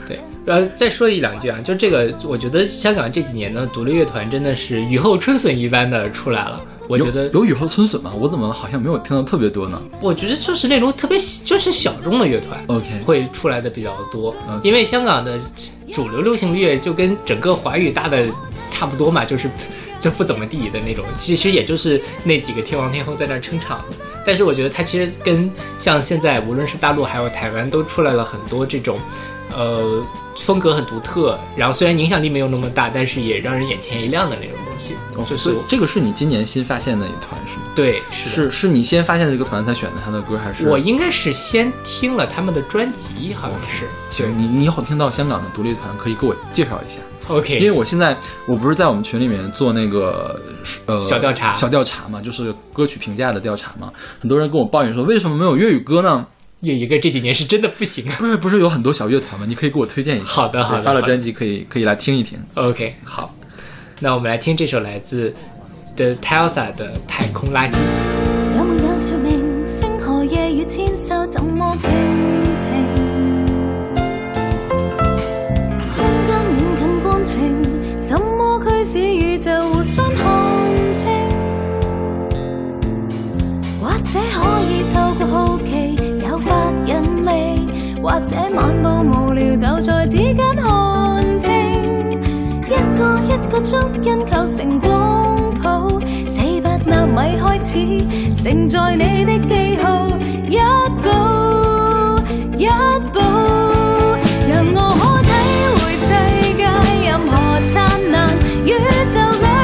[0.06, 6.60] 对，然后，再说一两句啊，就这个，我觉得香港这几年呢独立乐团真的是雨后春笋一般的出来了。
[6.86, 8.12] 我觉得有雨后春笋吗？
[8.18, 9.80] 我怎么好像没有听到特别多呢？
[10.02, 14.34] 我觉得就是那种特别就是小众的乐团，OK，会出来的比较多。
[14.62, 15.38] 因为香港的
[15.90, 18.26] 主流流行乐就跟整个华语大的
[18.70, 19.48] 差不多嘛，就是。
[20.04, 23.82] 就不怎么地的那种，其实也就是那几个天王天后在那撑场。
[24.26, 29.00] 但是我觉得他其实跟像现在无论是大陆还有台湾，都出来了很多这种，
[29.56, 30.04] 呃，
[30.36, 34.94] 风格很独特，然后虽然影响力没有那么大，但是也让人眼前一亮的那种东西。
[35.26, 37.62] 就是这个是你今年新发现的一团是吗？
[37.74, 43.86] 对，是是你先发现的这个团才选的他的歌，还是我应该是先听了他们的专辑，好像是。
[44.10, 47.00] 行，你你以后听到香港的独立团，可以给我介绍一下。
[47.28, 50.38] OK，因为我现在我不是在我们群里面做那个
[50.86, 53.90] 呃小调查小调查嘛，就是歌曲评价的调查嘛。
[54.20, 56.26] 很多人跟我抱怨说，为什么没有粤语歌呢？
[56.60, 58.04] 粤语歌这几年是真的不行。
[58.18, 59.46] 不是不是有很多小乐团吗？
[59.48, 60.26] 你可以给我推荐一下。
[60.26, 62.38] 好的好的，发了专辑可以可以来听一听。
[62.54, 63.34] OK，好，
[64.00, 65.34] 那我们来听这首来自
[65.96, 67.74] The Telsa 的《太空垃圾》。
[77.24, 77.62] 情
[78.00, 81.10] 怎么驱使宇宙互相看清？
[83.80, 84.38] 或者可
[84.70, 86.92] 以透过好奇诱发引
[87.24, 91.50] 力，或者漫步无聊就在指间看清，
[92.66, 97.72] 一个一个足印构成光谱，四百纳米开始
[98.36, 100.06] 承载你的记号，
[100.46, 100.58] 一
[101.02, 101.08] 步
[102.58, 102.68] 一
[107.64, 108.28] 灿烂，
[108.62, 108.74] 宇
[109.08, 109.63] 宙里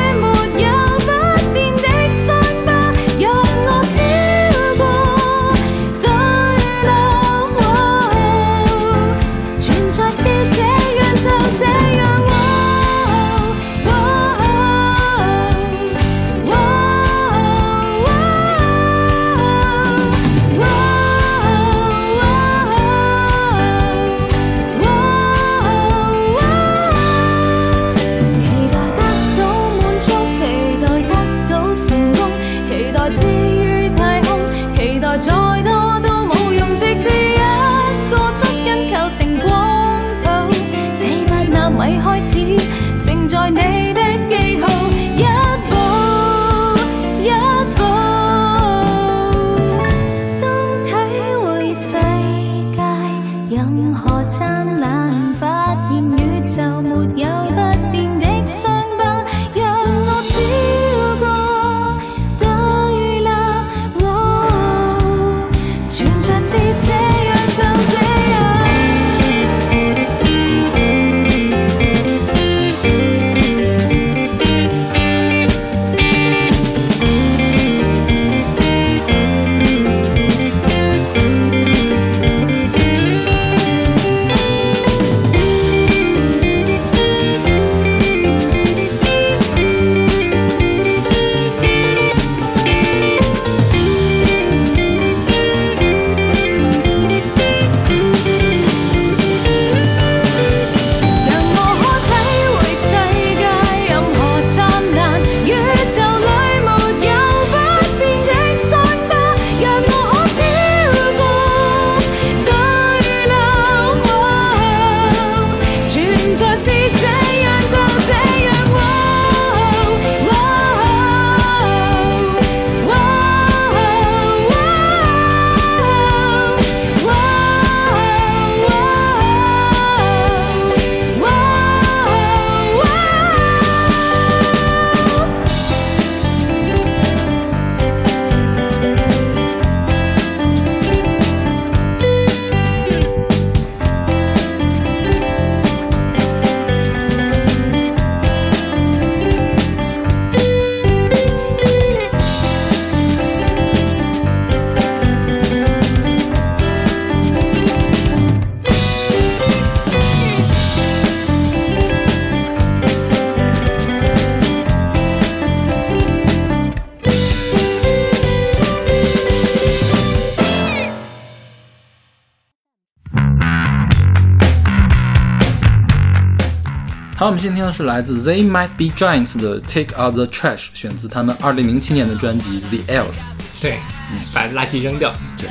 [177.41, 183.29] 好，我们现在听的是来自 They Might Be Giants 的 Take Out the Trash，选自他们二零零七年的专辑 The Else。
[183.63, 183.79] 对，
[184.13, 185.11] 嗯把垃圾扔掉。
[185.39, 185.49] 对，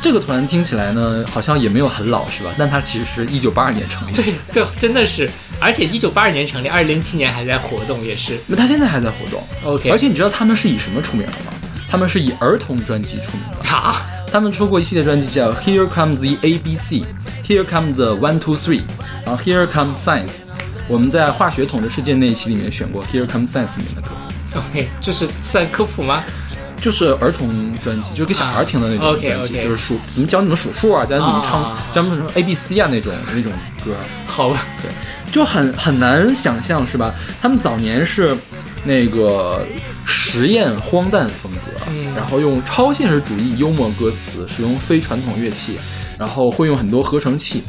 [0.00, 2.54] 这个团听起来呢，好像也没有很老，是吧？
[2.56, 4.12] 但它其实是一九八二年成立。
[4.14, 5.28] 对对，真的是，
[5.60, 8.38] 而且一九八二年成立，二零零七年还在活动，也是。
[8.46, 9.42] 那他现在还在活动。
[9.64, 11.52] OK，而且你知道他们是以什么出名的吗？
[11.90, 13.68] 他们是以儿童专辑出名的。
[13.68, 14.00] 好，
[14.32, 18.82] 他们出过一系列专辑叫 Here Comes the ABC，Here Comes the One Two Three，
[19.26, 20.47] 然后 Here Comes Science。
[20.88, 24.08] 我们在化学统治世界那一期里面选过 Here Comes Science 里面的歌。
[24.56, 26.22] OK，就是算科普吗？
[26.80, 33.52] 就是儿童专辑，就是给小孩听的那种专辑就是数怎么教你们数数啊，教你们唱，啊教你们什么 A B C 啊那种那种
[33.84, 33.90] 歌，
[34.28, 34.88] 好吧，对，
[35.32, 37.12] 就很很难想象是吧？
[37.42, 38.34] 他们早年是
[38.84, 39.66] 那个
[40.06, 45.80] 实验荒诞风格，嗯然后用超现实主义幽默歌词，使用非传统乐器，
[46.16, 47.62] 然后会用很多合成器。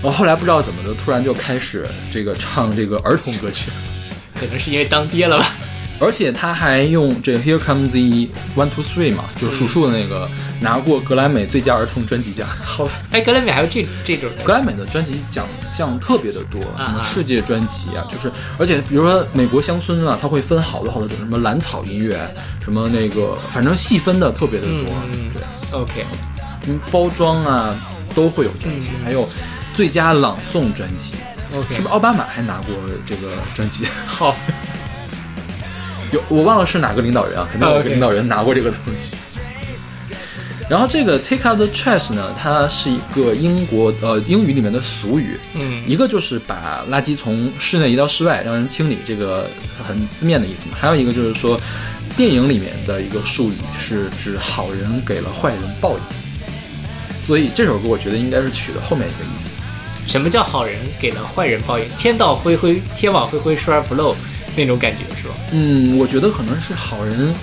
[0.00, 3.70] 然后后来不知道怎么的，突然就开始这个唱这个儿童歌曲，
[4.38, 5.54] 可能是因为当爹了吧。
[6.00, 8.28] 而且他还用这个 Here Comes the
[8.60, 10.28] One Two Three 嘛，就是数数的那个，
[10.60, 12.48] 拿过格莱美最佳儿童专辑奖。
[12.64, 16.60] 好吧，哎，格莱美还有这这种的格莱美的专辑奖项特别的多，
[17.04, 22.18] 世界专辑啊，就是而且比如说美国乡村啊，它会分好多好多种，什么蓝草音乐，
[22.64, 24.88] 什么那个，反正细分的特别的多。
[25.12, 26.04] 嗯对，OK，
[26.66, 27.72] 嗯，包装啊
[28.12, 29.28] 都会有专辑，嗯还有
[29.74, 31.14] 最佳朗诵专辑
[31.54, 32.74] ，OK，是不是奥巴马还拿过
[33.06, 33.86] 这个专辑？
[34.06, 34.36] 好？
[36.12, 39.16] 有我忘了是哪个领导人啊，肯定有啊个领导人拿过这个东西。
[40.68, 49.50] 然后这个 take out the trash 呢，它是一个英国呃英语里面的俗语，嗯一个就是把垃圾从室内移到室外，让人清理，这个
[49.86, 50.76] 很字面的意思嘛。
[50.78, 51.60] 还有一个就是说，
[52.16, 59.51] 电影里面的一个术语是指好人给了坏人报应，所以这首歌我觉得应该是取的后面一个意思。
[60.06, 61.88] 什么叫好人给了坏人报应？
[61.96, 64.14] 天道恢恢，天网恢恢，疏而不漏
[64.56, 65.34] 那种感觉是吧？
[65.52, 67.34] 嗯，我觉得可能是好人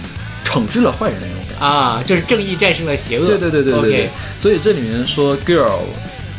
[0.46, 1.66] 惩治了坏人那种感觉。
[1.66, 3.26] 啊，就是正义战胜了邪恶。
[3.26, 5.80] 对对对对对所以这里面说 girl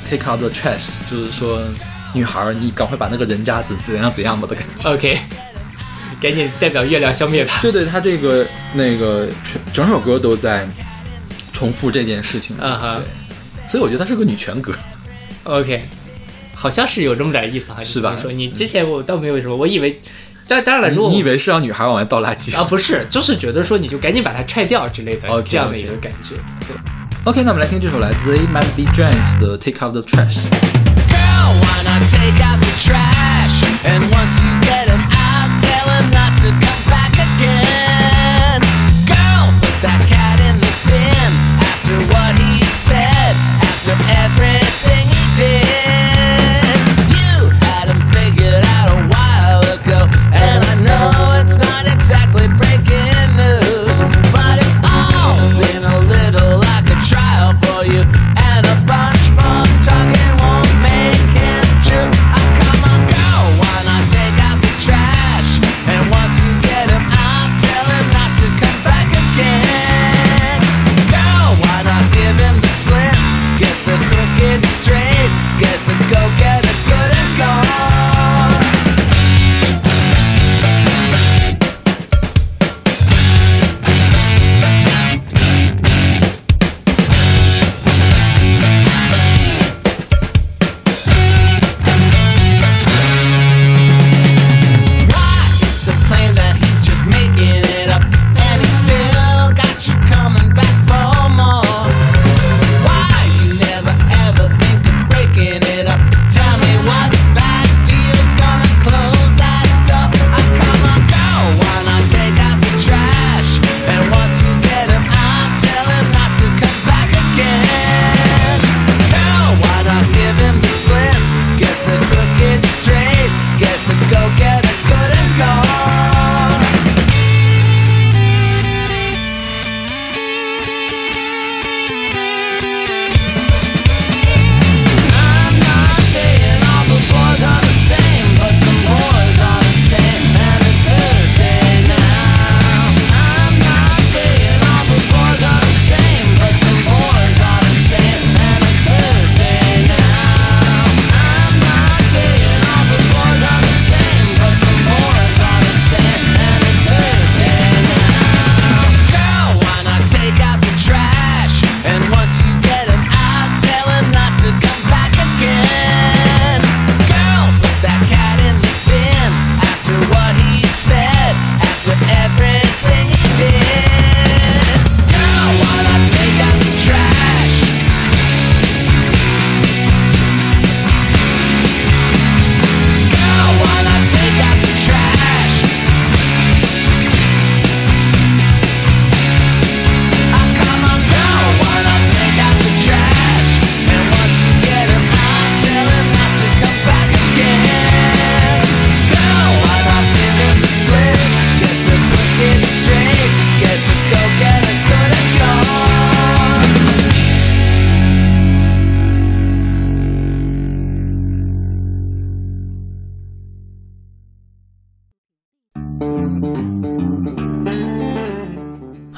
[0.09, 1.63] take out the trash，就是说
[2.15, 4.91] 女孩儿你赶快把那个人渣怎怎样怎样吧的感觉。
[4.91, 5.19] OK，
[6.21, 7.61] 赶紧代表月亮消灭他。
[7.63, 10.69] 对对，他这个那个全整首歌都在
[11.53, 12.57] 重复这件事情。
[12.59, 13.03] 啊哈，
[13.69, 14.73] 所以我觉得它是个女权歌。
[15.45, 15.83] OK，
[16.61, 19.99] 好像是有这么点意思哈，你是吧说你之前我倒没有什么，我以为
[20.47, 22.63] 当当然了，如果你以为是让女孩往外倒垃圾啊？
[22.65, 26.35] 不是，就是觉得说你就赶紧把它踹掉之类的 OK，这样的一个感觉。
[26.69, 26.77] 对
[27.25, 30.37] ，OK，那我们来听这首来自 A m a n B Giants 的 Take Out the Trash。
[31.09, 32.71] Girl, not take out the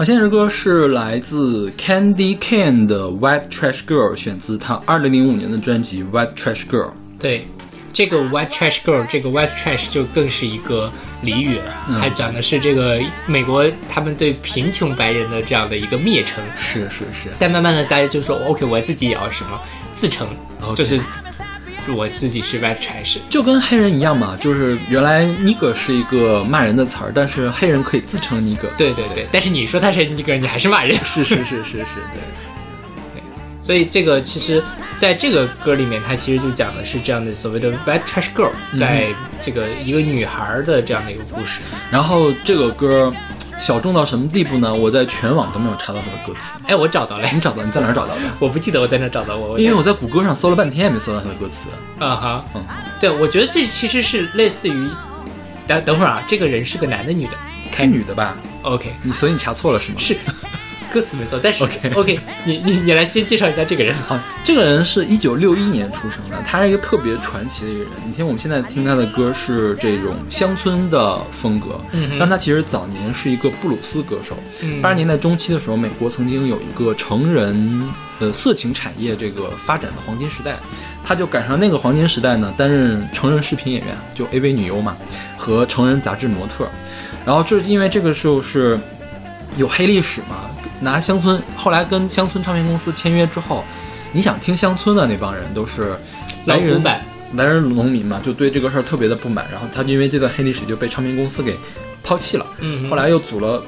[0.02, 6.90] 好，现在这歌是来自 Candy Can 的 White Trash Girl，选自他二零零五年的专辑 White Trash Girl。
[7.20, 7.46] 对，
[7.92, 10.90] 这个 white trash girl，这个 white trash 就更是一个
[11.22, 16.42] 俚语了，嗯它讲的是这个美国他们对贫穷白人的这样的一个蔑称。
[16.56, 19.50] 是是是，但慢慢的，大家就说 OK，我自己也要什么
[19.94, 20.26] 自称
[20.62, 21.00] OK 就是
[21.88, 23.18] 我自己是 white trash。
[23.28, 28.68] 就跟黑人一样嘛，就是原来 nigger 是一个骂人的词儿，但是黑人可以自称 nigger。
[28.76, 30.94] 对对对，但是你说他是一个人，你还是骂人。
[31.02, 31.86] 是是是是是，
[33.62, 34.62] 所以这个其实
[34.98, 39.06] 在这个歌里面，它其实就讲的是这样的所谓的 white trash girl，在
[39.40, 41.60] 这个一个女孩的这样的一个故事。
[41.90, 43.12] 然后这个歌
[43.60, 44.74] 小众到什么地步呢？
[44.74, 46.58] 我在全网都没有查到它的歌词。
[46.66, 47.62] 哎，我找到了，你找到？
[47.62, 48.20] 你 在哪儿找到的？
[48.40, 51.68] 我不记得我在哪找到我，因为我在谷歌上搜了半天也没搜到它的歌词。
[52.00, 52.64] 啊哈，嗯，
[53.00, 54.90] 对，我觉得这其实是类似于，
[55.68, 57.32] 等等会儿啊，这个人是个男的女的
[57.72, 59.96] 是女的吧？？OK，你所以你查错了是吗？
[60.00, 60.16] 是
[60.92, 63.96] 歌词没错，但是 OK OK，你你你来先介绍一下这个人。
[64.06, 67.88] 好，这个人是一九六一年出生的，他是一个特别传奇的一个人。
[68.06, 74.36] 你听，我们现在听他的歌是这种乡村的风格，嗯但他其实早年是一个布鲁斯歌手。
[74.62, 77.88] 嗯八十年代中期的时候，美国曾经有一个成人
[78.20, 80.56] 呃色情产业这个发展的黄金时代，
[81.02, 84.96] 他就赶上那个黄金时代呢，担任成人视频演员，就 AV 女优嘛，
[85.36, 86.68] 和成人杂志模特。
[87.24, 88.78] 然后这因为这个时候是
[89.56, 90.50] 有黑历史嘛，
[90.82, 93.64] 拿乡村，后来跟乡村唱片公司签约之后，
[94.12, 95.96] 你想听乡村的那帮人都是
[96.44, 97.04] 来人老古板
[97.36, 101.56] 白人农民嘛，就对这个事儿特别的不满，然后他因为这段黑历史就被唱片公司给
[102.02, 102.44] 抛弃了。
[102.58, 103.62] 嗯后来又组了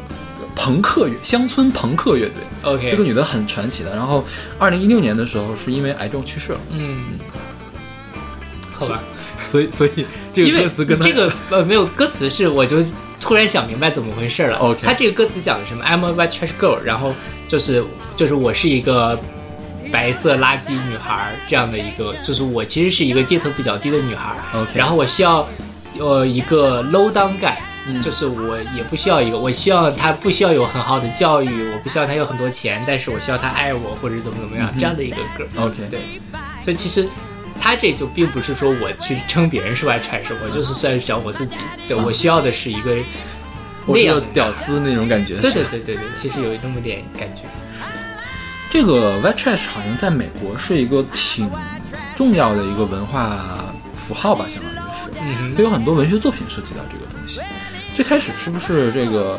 [0.56, 2.42] 朋克乐乡村朋克乐队。
[2.62, 3.94] OK，这个女的很传奇的。
[3.94, 4.24] 然后
[4.58, 7.18] 二零一六年的时候是因为癌症去世了，嗯，
[8.72, 9.02] 好吧，
[9.42, 12.82] 所以所以这个歌词跟她这个呃没有歌词是我就
[13.24, 14.58] 突然想明白怎么回事了。
[14.58, 17.14] OK 他这个歌词讲的什么？I'm a white trash girl，然后
[17.48, 17.82] 就是
[18.16, 19.18] 就是我是一个
[19.90, 24.36] 白色垃圾女孩儿这样的一个，就是我其实是一个阶层比较低的女孩
[24.74, 25.48] 然后我需要
[25.98, 27.56] 呃一个 low down guy。
[27.86, 35.16] 嗯就是我也不需要一个，我希望他不需要有很好的教育，我不需要他有很多钱，但是我需要他爱我或者怎么怎么样、这样的一个。
[35.58, 36.00] OK 对，
[36.62, 37.06] 所以其实
[37.60, 41.58] 他这就并不是说我去称别人是外传说，我就是在讲我自己。
[41.88, 42.96] 对、我需要的是一个
[43.86, 45.40] 那样的屌丝那种感觉。
[45.40, 47.42] 对对对对对，其实有那么点感觉。
[48.70, 51.48] 这个 white trash 好像在美国是一个挺
[52.16, 53.64] 重要的一个文化
[53.96, 55.10] 符号吧，相当于是。
[55.20, 57.40] 嗯会有很多文学作品涉及到这个东西。
[57.94, 59.38] 最开始是不是这个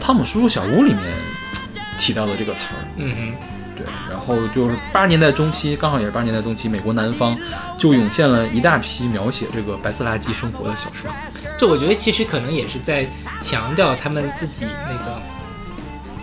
[0.02, 1.02] 《汤姆叔叔小屋》里面
[1.98, 2.80] 提到的这个词儿？
[2.96, 3.34] 嗯哼，
[3.82, 7.36] 对，然后就是八十年代中期，刚好也是八十年代中期，美国南方
[7.78, 11.10] 就涌现了一大批描写这个白色垃圾生活的小说。
[11.58, 13.06] 这我觉得其实可能也是在
[13.40, 15.20] 强调他们自己那个，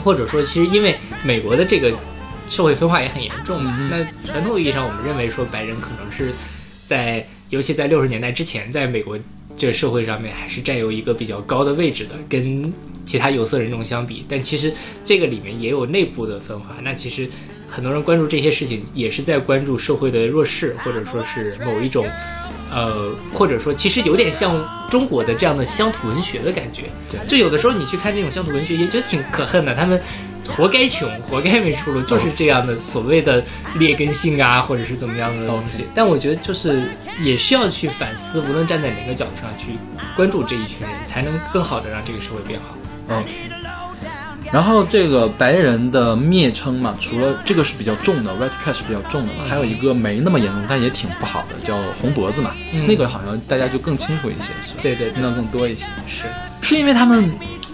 [0.03, 1.91] 或者说其实因为美国的这个
[2.47, 3.75] 社会分化也很严重嘛。
[3.79, 6.31] 嗯那传统意义上，我们认为说白人可能是
[6.85, 9.17] 在，尤其在六十年代之前，在美国
[9.57, 12.71] 这个社会上面还是占有一个比较高的位置的，跟
[13.05, 14.25] 其他有色人种相比。
[14.29, 14.71] 但其实
[15.03, 16.75] 这个里面也有内部的分化。
[16.83, 17.27] 那其实
[17.67, 22.07] 很多人关注这些事情，也是在关注社会的弱势，或者说是某一种。
[22.69, 26.81] 呃，或者说，其实有点像中国的这样的乡土文学的感觉。
[27.09, 29.73] 对就有的时候你去看这种乡土文学，也觉得挺可恨的。
[29.73, 30.01] 他们
[30.55, 33.43] 活该穷，活该没出路，就是这样的所谓的
[33.75, 35.85] 劣根性啊，或者是怎么样的东西。
[35.93, 36.83] 但我觉得就是
[37.21, 39.77] 也需要去反思，无论站在哪个角度上去
[40.15, 43.17] 关注这一群人，才能更好的让这个社会变好。
[43.17, 43.29] OK。
[44.49, 52.53] 然后这个白人的蔑称嘛，除了这个是比较重的，white trash 比较重的嘛，还有一个没那么严重，但也挺不好的，叫红脖子嘛。
[52.71, 54.79] 嗯那个好像大家就更清楚一些，是吧？
[54.81, 55.85] 对对对听到更多一些。
[56.07, 56.23] 是，
[56.61, 57.29] 是因为他们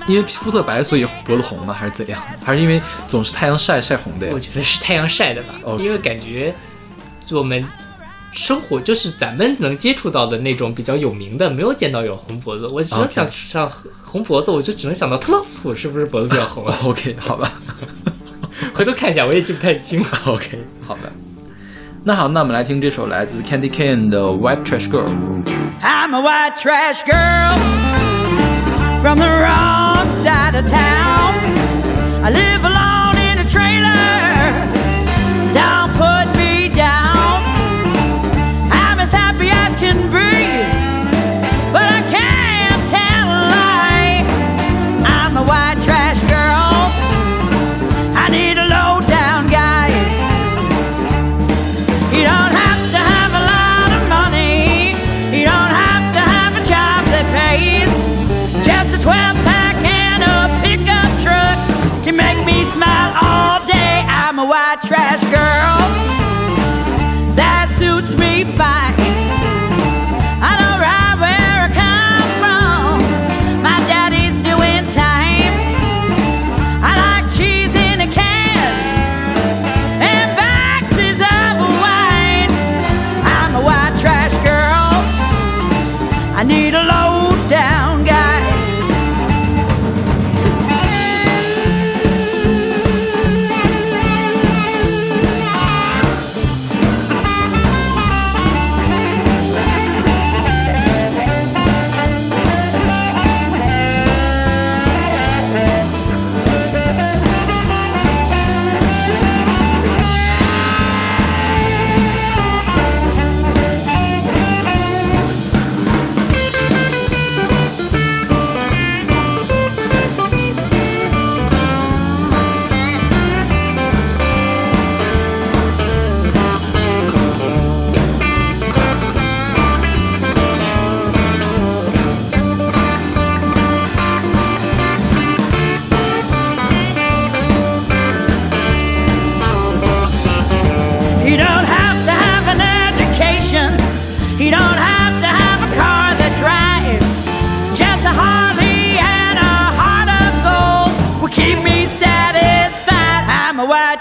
[0.07, 1.73] 因为肤色白，所以脖子红吗？
[1.73, 2.21] 还是怎样？
[2.43, 4.39] 还是因为总是太阳晒晒红的呀我？
[4.39, 6.53] 觉得是太阳晒的吧因为感觉
[7.31, 7.65] 我们
[8.31, 12.67] 生活就是咱们能接触到的那种比较有名的，没有见到有红脖子。
[12.67, 13.71] 我只能想上
[14.03, 16.77] 红脖子，我就只能想到特朗普是不是脖子比较红啊？
[16.83, 17.51] OK，好吧
[18.73, 20.07] 回头看一下，我也记不太清了。
[20.25, 21.01] OK，好吧。
[22.03, 25.07] 那好，那我们来听这首来自 Candy Kane 的《White Trash Girl》。
[25.81, 27.57] I'm a white trash girl
[29.01, 29.82] from the wrong
[30.23, 31.33] side of town.
[32.23, 32.92] I live alone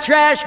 [0.02, 0.41] trash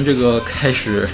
[0.00, 1.06] 们这个开始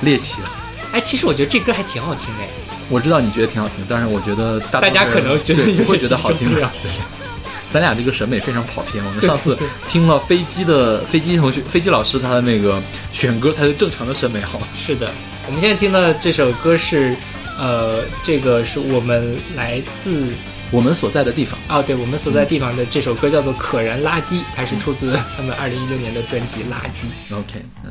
[0.00, 0.50] 猎奇了。
[0.92, 2.40] 哎，其实我觉得这歌还挺好听的。
[2.88, 6.90] 我知道你觉得挺好听，但是我觉得大大家可能觉得对不会觉得好听有点对
[7.72, 9.04] 咱俩这个审美非常跑偏。
[9.04, 9.58] 我们上次
[9.88, 12.80] 听了飞机的 飞机同学、飞机老师他的那个
[13.12, 14.66] 选歌才是正常的审美，好吗？
[14.78, 15.10] 是的，
[15.46, 17.16] 我们现在听到的这首歌是，
[17.58, 20.28] 呃，这个是我们来自
[20.70, 27.32] 我们所在的地方，哦，对我们所在地方的这首歌叫做《可燃垃圾》，它是出自他们二零一六年的专辑《垃圾》。
[27.36, 27.90] OK，嗯，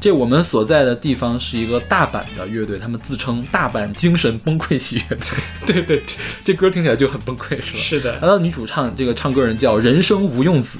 [0.00, 5.28] 这我们所在的地方是一个大阪的乐队，他们自称大阪精神崩溃系乐队。
[5.66, 6.04] 对对对，
[6.44, 7.80] 这歌听起来就很崩溃，是吧？
[7.82, 10.78] 是的然后女主唱这个唱歌人叫人生无用子，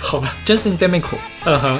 [0.00, 1.16] 好吧，Jensen Demico。
[1.44, 1.78] 嗯哼，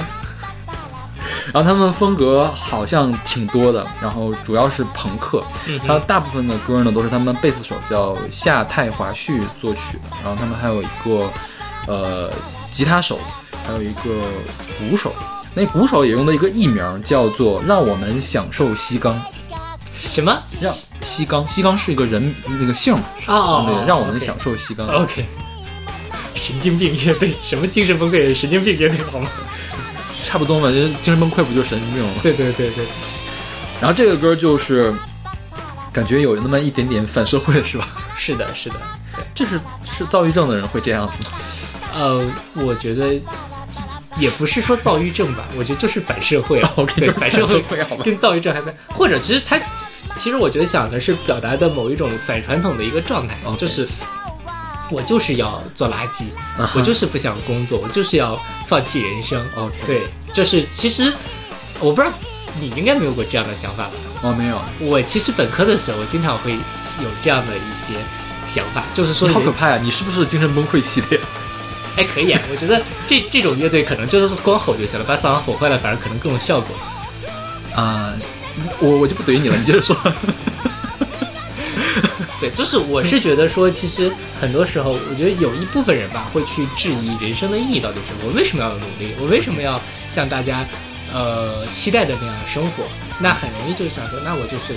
[1.53, 5.43] 然后他们风格好像挺多的，然后主要是朋克。
[5.67, 11.31] 嗯哼然后大部分的歌呢都是他们贝斯手叫夏太华旭作曲的，然后他们还有一个
[11.87, 12.31] 呃
[12.71, 13.19] 吉他手，
[13.65, 14.25] 还有一个
[14.79, 15.13] 鼓手。
[15.53, 19.19] 那鼓手也用的一个艺名叫做“让我们享受西冈
[19.93, 24.87] 什么？”，让西冈，西冈是一个人那个姓啊，哦哦哦对，让我们享受西冈。
[24.87, 25.25] OK，
[26.35, 28.33] 神经病乐队，什么精神崩溃？
[28.33, 29.27] 神经病乐队好吗？
[30.23, 32.13] 差不多嘛，就精神崩溃不就神经病吗？
[32.21, 32.85] 对对对对，
[33.81, 34.93] 然后这个歌就是
[35.91, 37.87] 感觉有那么一点点反社会，是吧？
[38.15, 38.75] 是的，是的。
[39.33, 41.37] 这是是躁郁症的人会这样子吗？
[41.95, 43.19] 呃，我觉得
[44.19, 49.59] 也不是说躁郁症吧， 我觉得就是反社会啊 OK，反社会好吧跟躁郁症还在，或者其实他，
[50.17, 53.87] 其实我觉得想的是表达的某一种反传统的一个状态就是
[54.91, 56.25] 我就是要做垃圾
[56.75, 59.39] 我就是不想工作，我就是要放弃人生。
[59.55, 60.01] OK 对，
[60.33, 61.13] 就是其实
[61.79, 62.11] 我不知道
[62.59, 63.91] 你应该没有过这样的想法吧？
[64.23, 67.93] 我，没有，我其实本科的时候，我经常会有这样的一些
[68.47, 69.79] 想法，就是说你好可怕呀！
[69.81, 71.19] 你是不是精神崩溃系列？
[71.99, 76.73] 还可以啊，我觉得这这种乐队可能就是光吼就行了，把嗓子吼坏了，反而可能更有效果。
[77.75, 78.13] 啊、
[78.79, 79.93] 我我就不怼你了，你接着说。
[82.39, 88.19] 对，就是我是觉得说，其实很多时候，我觉得有一部分人吧，会去质疑人生的意义到底是什么。
[88.27, 89.13] 我为什么要努力？
[89.19, 89.77] 我为什么要
[90.09, 90.65] 像大家
[91.13, 92.85] 呃期待的那样生活？
[93.19, 94.73] 那很容易就想说，那我就是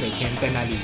[0.00, 0.76] 每天在那里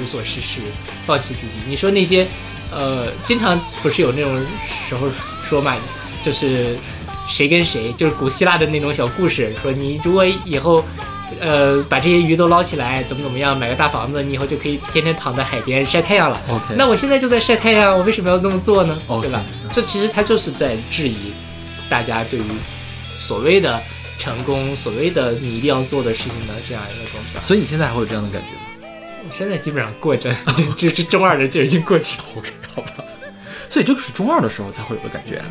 [0.00, 0.60] 无所事事，
[1.04, 1.54] 放弃自己。
[1.66, 2.28] 你说那些
[2.70, 4.40] 呃，经常不是有那种
[4.88, 5.08] 时候
[5.52, 5.76] 说嘛，
[6.22, 6.76] 就是
[7.28, 10.82] 谁跟谁，就是古希腊的那种小故事，说你如果以后。
[11.40, 16.38] 呃，把这些鱼都捞起来，怎么怎么样，买个大房子，你以后就可以天天躺在海边晒太阳了。
[16.48, 19.42] OK 那我现在就在晒太阳，我为什么要那么做呢对吧？
[19.72, 21.16] 这其实他就是在质疑
[21.88, 22.42] 大家对于
[23.16, 23.82] 所谓的
[24.18, 27.38] 成功、所谓的你一定要做的事情的这样一个东西。
[27.42, 28.48] 所以你现在还会有这样的感觉
[28.86, 28.88] 吗
[29.24, 32.24] 我现在基本上过着， 就 这这中二的劲儿已经过去了。
[32.36, 33.04] ？OK，好吧。
[33.72, 35.46] 所以这个是中二的时候才会有的感觉啊。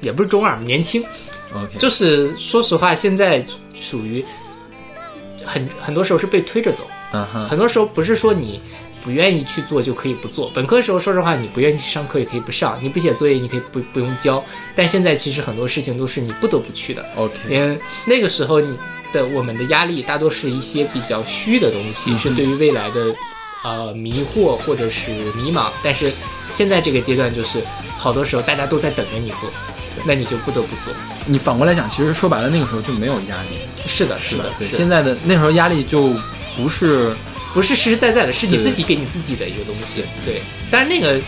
[0.00, 1.04] 也不是中二，年轻
[1.52, 3.44] ，OK，就是说实话，现在
[3.78, 4.24] 属于
[5.44, 6.86] 很很多时候是被推着走。
[7.12, 8.60] 嗯哼，很多时候不是说你
[9.02, 10.50] 不愿意去做就可以不做。
[10.54, 14.42] 本科时候，说实话，你不愿意去上课也可以不上，你不写作业你可以不不用交。
[14.74, 17.04] 但现在其实很多事情都是你不得不去的。
[17.14, 18.76] OK，嗯那个时候你
[19.12, 23.14] 的我们的压力大多是一些比较虚的东西，是对于未来的
[23.62, 25.70] 呃迷惑或者是迷茫。
[25.82, 26.12] 但是
[26.56, 27.62] 现在这个阶段就是
[27.98, 29.50] 好多时候大家都在等着你做，
[30.06, 30.94] 那你就不得不做。
[31.26, 33.58] 你反过来讲，其实说白了，那个时候就没有压力。
[33.86, 36.14] 是的，是的，对，现在的那时候压力就
[36.56, 37.14] 不是
[37.52, 40.02] 不是实实在在的，是你自己给你自己的一个东西。
[40.24, 40.40] 对，
[40.70, 41.20] 但是那个，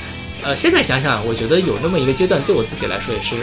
[0.42, 3.36] 呃，现在想想，我觉得有那么一个阶段，对我自己来说也是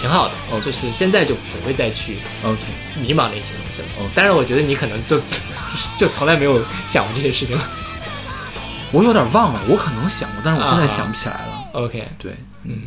[0.00, 0.34] 挺好的。
[0.52, 2.58] 哦就是现在就不会再去 OK。
[3.00, 3.88] 迷茫那些东西了。
[3.98, 5.20] 哦当然，我觉得你可能就
[5.98, 7.68] 就从来没有想过这些事情了。
[8.93, 11.69] 我有点忘了，我可能想过，但是我现在啊想不起来了。
[11.73, 12.83] OK，对，嗯，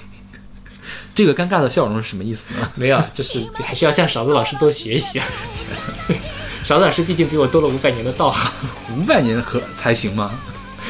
[1.13, 2.71] 这个尴尬的笑容是什么意思呢？
[2.75, 5.19] 没有，就是还是要向勺子老师多学习。
[5.19, 5.25] 啊
[6.63, 8.49] 勺子老师毕竟比我多了五百年的道行。
[8.97, 10.31] 五百年可才行吗？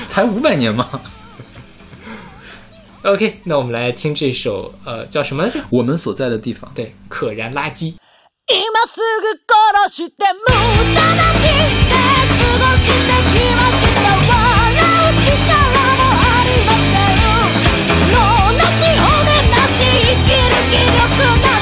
[0.07, 0.87] 才五百年吗？
[3.01, 5.59] OK，那我们来听这首呃叫什么来着？
[5.71, 7.95] 我们所在的地方，对，可燃垃圾。
[8.45, 8.55] 今
[8.87, 10.45] すぐ殺して無
[10.93, 11.45] 駄な人
[11.89, 11.91] 生
[12.29, 13.26] 過ごしてきました笑う
[14.78, 18.16] 力もありません脳
[18.52, 19.06] なし骨
[19.50, 21.06] なし生きる気力
[21.40, 21.57] ない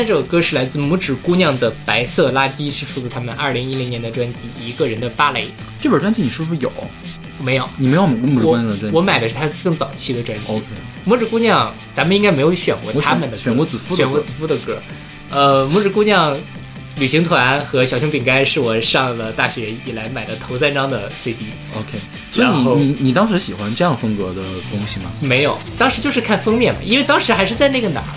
[0.00, 5.42] 在这首歌是来自拇指姑娘的《白色垃圾》，是出自他们二零一零年的专辑《一个人的芭蕾》。
[5.78, 6.72] 这本专辑你是不是有？
[7.38, 8.96] 没有，你没有拇指姑我娘的专辑？
[8.96, 10.54] 我买的是他更早期的专辑。
[10.54, 10.64] OK
[11.06, 14.82] 拇指姑娘，咱们应该没有选过他们的歌选过子夫的歌选过子夫的歌。
[15.28, 16.34] 呃，拇指姑娘
[16.96, 21.44] 旅行团和小熊饼干是我上了大学以来买的头三张的 CD。
[21.76, 21.98] OK，
[22.30, 24.40] 所以你你你当时喜欢这样风格的
[24.70, 25.10] 东西吗？
[25.24, 28.16] 没有，当时就是看封面嘛，因为当时还是在那个哪儿，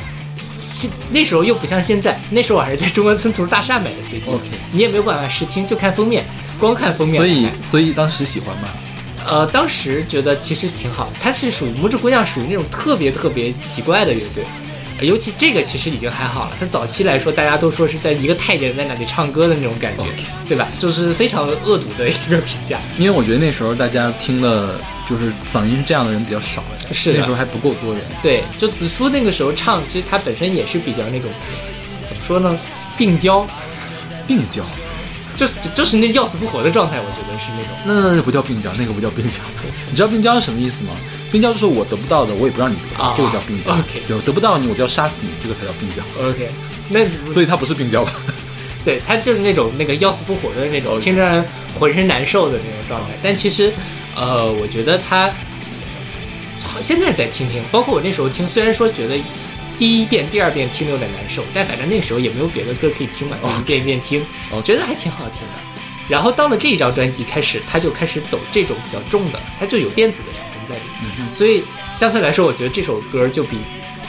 [0.74, 4.22] 其那时候又不像现在，那时候我还是在中关村图书大厦买的 CD。
[4.72, 6.26] 你也没有办法试听，就看封面，
[6.60, 7.48] 光看封面所以。
[7.62, 8.68] 所以当时喜欢吗？
[9.26, 14.44] 呃，当时觉得其实挺好，它是属于拇指姑娘，属于那种特别特别奇怪的乐队。
[15.04, 20.04] 呃尤其这个其实已经还好了，它早期来说，大家都说是在一个太监在那里唱歌的那种感觉
[20.48, 20.70] 对吧？
[20.80, 22.80] 就是非常恶毒的一个评价。
[22.98, 24.80] 因为我觉得那时候大家听的
[25.10, 28.02] 就是嗓音这样的人比较少，是那时候还不够多人。
[28.22, 31.30] 对，就子舒那个时候唱，其实他本身也是比较那种，
[32.08, 32.58] 怎么说呢，
[32.98, 33.46] 病娇，
[34.26, 34.64] 病娇，
[35.36, 37.76] 就就就是那要死不活的状态，我觉得是那种。
[38.10, 39.40] 那那不叫病娇，那个不叫病娇。
[39.90, 40.92] 你知道病娇是什么意思吗？
[41.34, 43.74] 病娇就是我得不到的，我也不让你得到，啊这个叫病娇。
[43.74, 46.04] OK 得不到你，我就要杀死你，这个才叫病娇。
[46.24, 46.52] OK，
[46.90, 48.14] 那所以他不是病娇吧？
[48.86, 51.44] 对他就是那种那个要死不活的那种，听着人
[51.80, 53.18] 浑身难受的那种状态。
[53.24, 53.74] 但其实，
[54.16, 55.28] 呃，我觉得他
[56.64, 59.18] 好现在再听听，包括我那时候听，虽然说觉得
[59.80, 65.54] 第一遍、第二遍听的有点难受，但反正那时候也没有别的歌可以听嘛，就一遍一遍听，我觉得还挺好听的。
[66.08, 70.82] 然后到了这一张专辑开始，他就开始走这种比较重的，他就有电子的在里
[71.18, 71.64] 面，所以
[71.96, 73.58] 相对来说，我觉得这首歌就比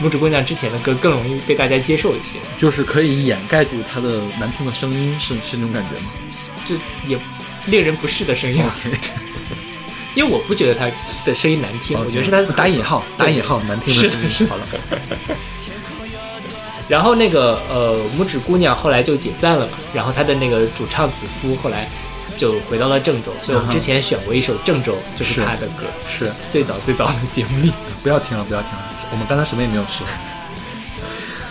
[0.01, 2.39] 拇指姑娘之前的歌更容易被大家接受一些。
[2.59, 6.11] 就是可以掩盖住她的难听的声音，是是那种感觉吗？
[6.67, 6.75] 就
[7.07, 7.19] 也
[7.67, 8.63] 令人不适的声音。
[10.15, 10.89] 因为我不觉得他
[11.25, 14.31] 的声音难听，我觉得是他打引号，打引号难听的声音。
[14.31, 14.67] 是好了，
[16.89, 21.91] 然后那个呃，拇指姑娘后来就解散了嘛，然后她的那个主唱子夫后来
[22.37, 27.73] 就回到了郑州，所以我们之前选过一首《郑州》，就是是他的歌，是最早最早的节目里。
[28.03, 30.07] 不要听了，不要听了，我们刚才什么也没有说。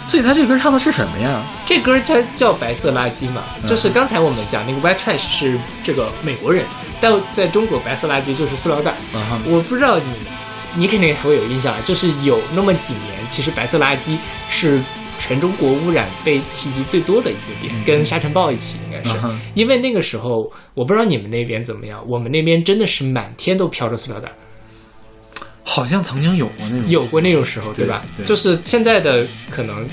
[0.05, 1.41] 所以他这歌唱的是什么呀？
[1.65, 6.65] 这歌叫叫白色垃圾嘛，就是刚才我们讲那个 White Trash 是这个美国人，
[6.99, 8.93] 但在中国白色垃圾就是塑料袋。
[9.45, 10.03] 我不知道你，
[10.75, 14.17] 你肯定会有印象，就是有那么几年，其实白色垃圾
[14.49, 14.79] 是
[15.17, 24.31] 全中国污染被提及最多的一个点，跟沙尘暴一起是嗯，因为那个时候我不知道你们那边怎么样，我们那边真的是满天都飘着塑料袋，
[25.63, 28.05] 好像曾经有过那种，有过那种时候，对吧？
[28.17, 29.87] 对就是现在的可能。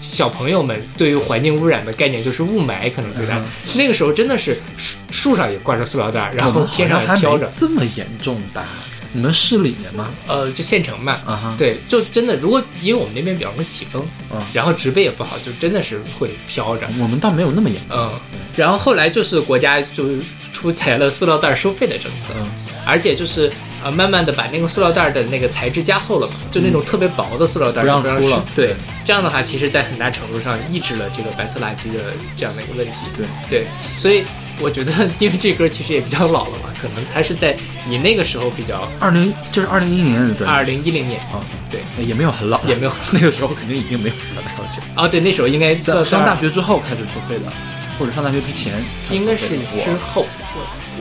[0.00, 3.36] 小朋友们对于环境污染的概念就是雾霾，可能对吧？
[3.38, 8.68] 嗯那个时候真的是树树上也挂着塑料袋，然后天上还也飘着，这么严重吧？
[9.14, 10.10] 你们市里面吗？
[10.26, 16.88] 呃，就县城嘛，啊哈，对，就真的，如果因为我们那边比较容易起风，啊，然后植被也不好，就真的是会飘着。
[17.00, 17.96] 我们倒没有那么严重。
[18.32, 20.08] 嗯，然后后来就是国家就
[20.52, 22.48] 出台了塑料袋收费的政策，嗯
[22.84, 23.50] 而且就是
[23.84, 32.98] 呃慢慢的把那个塑料袋的那个材质加厚了嘛，就那种特别薄的塑料袋不让就出了使对，这样的话，其实在很大程度上抑制了这个白色垃圾的这样的一个问题。
[33.16, 34.24] 对对，所以
[34.60, 37.56] 我觉得，因为这歌其实也比较老了嘛，可能还是在
[37.88, 41.40] 你那个时候比较二零就是二零一零年的专辑，二零一零年啊，
[41.70, 41.80] 对。
[42.04, 44.68] 也没有很老，也没有那个时候肯定已经没有塑料袋了。
[44.74, 47.52] 就 哦，对，那时候应该在算上大学之后开始收费的，
[47.98, 50.26] 或者上大学之前应该是之后，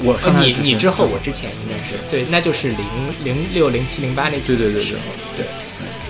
[0.03, 0.63] 我我上大呃，学前。
[0.63, 1.95] 你你之后，我之前应该是。
[2.09, 2.77] 对，那就是零
[3.23, 5.01] 零六零七零八那对对对对时候
[5.35, 5.45] 对。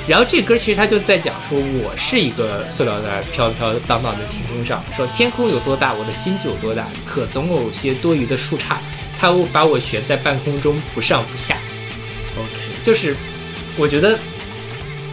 [0.06, 8.76] 然后这歌其实他就在讲说，我是一个塑料袋飘飘荡荡的天空上，说天空有多大，我的心就有多大，可总有些多余的树杈，
[9.18, 11.56] 它把我悬在半空中不上不下。
[12.38, 12.49] OK，
[12.84, 13.16] 就是
[13.78, 14.20] 我觉得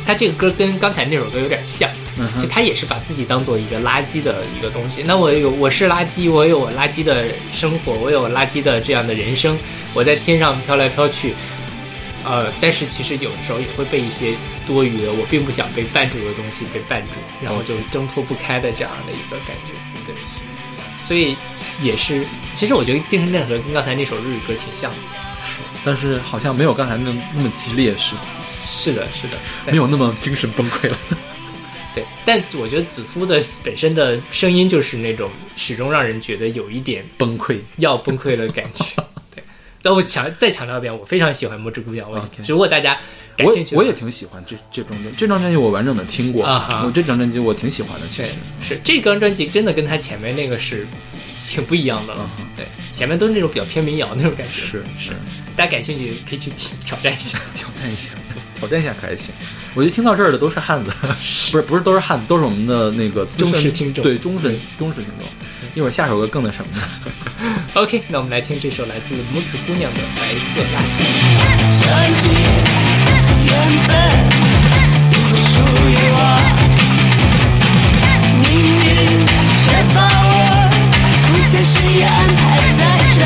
[0.05, 1.89] 他这个歌跟刚才那首歌有点像，
[2.19, 5.05] 嗯，就他也是把自己当做一个垃圾的一个东西。
[5.05, 9.57] 那我有我是垃圾，我有我垃圾的生活，我有垃圾的这样的人生，
[9.95, 11.33] 我在天上飘来飘去。
[12.25, 14.35] 呃，但是其实有的时候也会被一些
[14.67, 17.09] 多余的我并不想被绊住的东西被绊住，
[17.43, 19.73] 然后就挣脱不开的这样的一个感觉，
[20.07, 20.15] 对。
[20.97, 21.37] 所以
[21.83, 24.99] 也是，其实我觉得精神内核跟刚才那首日语歌挺像的。
[25.43, 28.21] 是，但是好像没有刚才那那么激烈，是吧
[28.65, 30.97] 是的，是的，没有那么精神崩溃了。
[31.95, 32.05] 对。
[32.25, 38.85] 但我觉得子夫的本身的声音就是那种始终让人觉得有一点崩溃，要崩溃的感觉。
[39.81, 39.83] 对。
[39.83, 42.97] 但我强再强调一遍，我非常喜欢《拇指姑娘》，我如果大家
[43.37, 48.33] 感我兴趣我也挺喜欢这这张专这张专辑，我完整的听过啊我这张专辑我挺喜欢的，其实。
[48.61, 50.87] 是这张专辑真的跟他前面那个是
[51.39, 52.31] 挺不一样的了。
[52.39, 54.53] 嗯对，前面都是那种比较偏民谣那种感觉。
[54.53, 55.13] 是是，
[55.57, 57.39] 大家感兴趣可以去听挑战一下。
[57.55, 58.13] 挑战一下，
[58.61, 59.35] 挑战一下可还行。
[59.75, 60.91] 我觉得听到这儿的都是汉子，
[61.51, 65.27] 不是不是都是汉子，都是我们的那个资深忠实听众对忠实忠实听众。
[65.75, 66.83] 一会儿下首歌更那什么呢
[67.75, 71.01] ？OK，那我们来听这首来自拇指姑娘的《白色垃圾》。
[71.73, 71.87] 这
[72.21, 72.29] 里
[73.47, 73.51] 原
[73.89, 73.91] 本
[75.11, 76.21] 不属于我，
[78.43, 78.85] 命运
[79.63, 79.99] 却把
[80.29, 80.37] 我
[81.29, 82.39] 不切实际安排
[82.77, 82.81] 在
[83.15, 83.19] 这。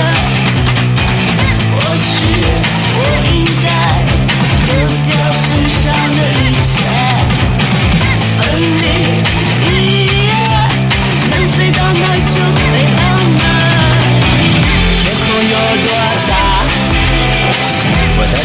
[1.72, 2.07] 或许
[2.97, 3.01] 我
[3.32, 3.37] 应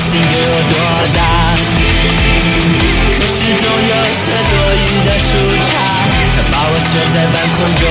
[0.09, 0.73] 心就有多
[1.13, 1.19] 大。
[3.15, 5.69] 可是总有些多余的树杈，
[6.35, 7.81] 它把我悬在半空中，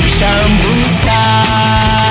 [0.00, 0.18] 不上
[0.58, 2.09] 不下。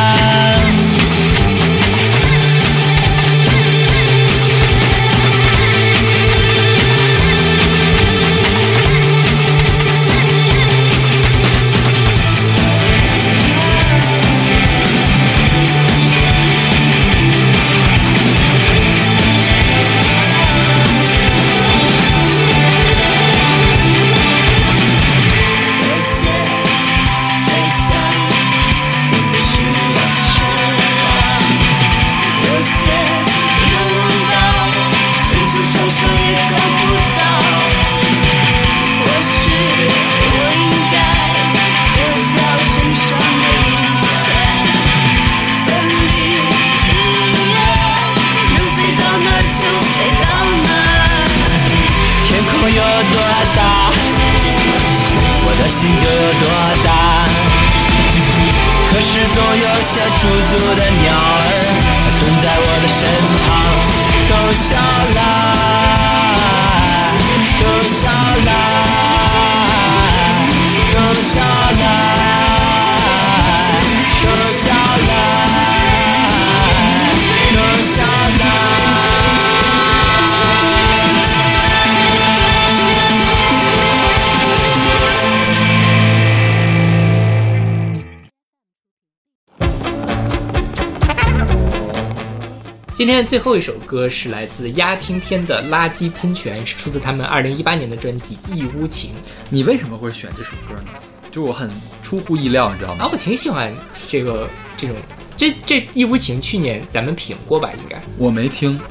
[93.29, 99.11] 最后一首歌是来自鸭听天的《垃圾喷泉》，是出自他们二零一八年的专辑《义乌情
[99.51, 100.87] 你为什么会选这首歌呢？
[101.29, 101.69] 就我很
[102.01, 103.71] 出乎意料，你知道吗》啊，我挺喜欢
[104.07, 104.97] 这个这种
[105.37, 107.69] 这这《义乌情》，去年咱们评过吧？
[107.79, 108.81] 应该我没听，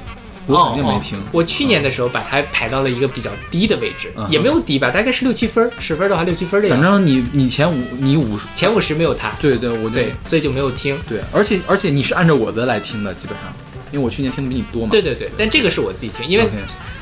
[0.46, 1.22] 我肯定没听哦。
[1.32, 6.68] 我去年的时候把它排到了一个比较低的位置，嗯也没有低吧，大概是六七分儿，十分的话六七分儿。
[6.68, 10.96] 反正你你前五你五十，前五十没有它，对对，我就对，所以就没有听。
[11.08, 13.52] 对，而且而且你是按照我的来听的，基本上，
[13.92, 14.90] 因为我去年听的比你多嘛。
[14.90, 16.54] 对对对，但这个是我自己听，因为 OK，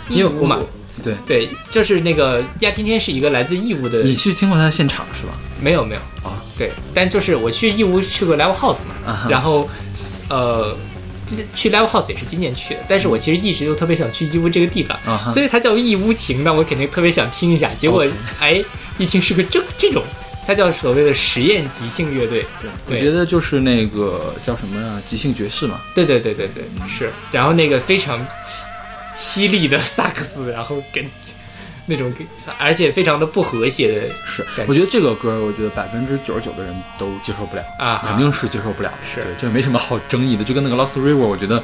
[0.09, 0.61] 因为义乌嘛，
[1.03, 5.33] 对，对，就是那个亚天天是一个来自义乌的，你去听过他的现场是吧？
[5.61, 9.69] 没有没有啊，对，但就是我去义乌去过 Live House 嘛，啊然后
[10.29, 10.77] 呃。
[11.57, 14.97] 去 Live House 也是今年去的，但是我其实一直就特别想去义乌这个地方，
[15.29, 17.69] 所以它叫义乌情，那我肯定特别想听一下。
[17.77, 18.07] 结果
[18.39, 18.63] 哎，
[18.97, 20.05] 一听是个这这种，
[20.47, 25.81] 它叫所谓的实验即兴乐队，对，对我觉得就是那个叫什么呀，即兴爵士嘛。
[25.95, 27.11] 对对对对对，是。
[27.33, 28.65] 然后那个非常凄
[29.15, 31.05] 凄厉的萨克斯，然后跟
[31.85, 32.13] 那种，
[32.59, 38.97] 而且非常的不和谐的，是，我觉得这个歌，我觉得百分之九十九的人都接受不了啊肯定是接受不了的。
[39.15, 40.45] 是对，这没什么好争议的。
[40.45, 41.63] 就跟那个 Lost River，我觉得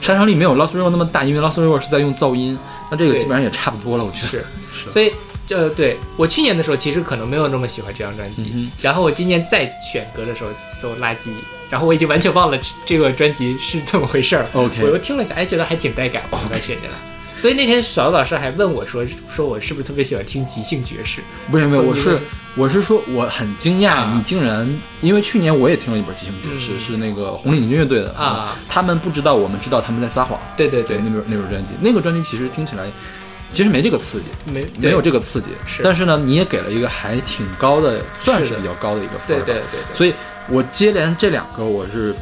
[0.00, 2.58] 杀伤力没有 Lost River 那么大，因为 Lost River 是在用噪音，
[2.90, 4.04] 那这个基本上也差不多了。
[4.04, 5.12] 我觉得是是所以
[5.50, 11.30] 呃，对我去年的时候其实可能没有那么喜欢这张专辑，嗯然后我今年再选歌的时候搜垃圾，
[11.70, 14.46] 然后我已经完全忘了这这个专辑是怎么回事儿。
[14.54, 16.96] OK 我又听了一下，哎，觉得还挺带感，我把它选进来。
[17.36, 21.20] 所以那天小老师还问我说，说我是不是特别喜欢听即兴爵士？
[21.50, 22.20] 不是没有，我是我是
[22.56, 32.86] 我是说我很惊讶，啊你竟然因为去年我也听了一本即兴爵士，嗯是那个红领巾乐队的啊，他们不知道我们知道他们在撒谎，对对对那本那本专辑，那个专辑其实听起来
[33.54, 40.12] 其实没这个刺激，没没有这个，刺激，是但是呢，你也给了一个还挺高的，算是比较高的一个分儿对对对，所以
[40.50, 42.14] 我接连这两个我是。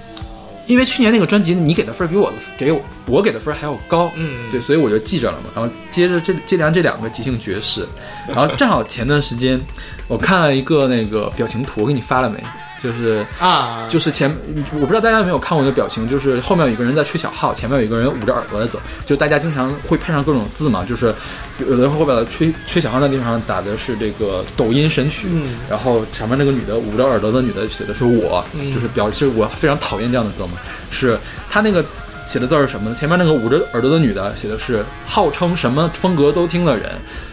[0.69, 5.47] 因为去年那个专辑，你给的分儿比我的给我我给的分儿还要高，嗯对，所以我就记着了嘛。
[5.57, 7.85] 然后接着这接连这两个即兴爵士，
[8.29, 9.61] 然后正好前段时间
[10.07, 12.39] 我看了一个那个表情图，我给你发了没？
[12.83, 14.29] 就是啊，就是前
[14.75, 21.15] 我不知道大家有没有看过那个表情，就是后面有一个人在吹小号，前面有一个人捂着耳朵在走，就大家经常会配上各种字嘛，就是
[21.61, 30.55] 有的后边的吹吹小号那地方打的是这个抖音神曲，嗯然后前面那个女的捂着耳朵的女的写的是我，嗯就是表示我非常讨厌这样的歌嘛，
[30.91, 31.19] 是
[31.49, 31.85] 他那个。
[32.25, 32.95] 写的字儿是什么呢？
[32.95, 36.93] 前面那个捂着耳朵的女的写的是号称什么风格都听的人，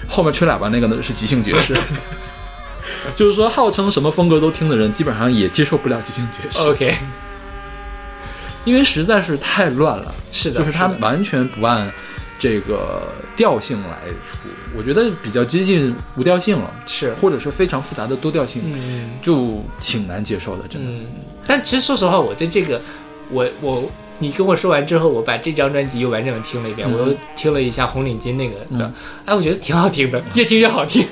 [0.09, 1.77] 后面吹喇叭那个呢是即兴爵士，
[3.15, 6.69] 就是说号称什么风格都听的人，基本上也接受不了即兴爵士。
[6.69, 6.95] OK，
[8.65, 11.91] 因为实在是太乱了，是的就是他完全不按
[12.37, 13.01] 这个
[13.35, 19.09] 调性来出，我觉得比较接近无调性了，是，或者是非常复杂的多调性，嗯。
[19.21, 20.89] 就挺难接受的，真的。
[20.89, 21.05] 嗯，
[21.45, 22.81] 但其实说实话，我对这个，
[23.29, 26.93] 我我你跟我说完之后，我把这张专辑又完整的听了一遍，嗯。
[26.93, 28.93] 我又听了一下红领巾那个的，嗯。
[29.25, 31.05] 哎，我觉得挺好听的，越听越好听。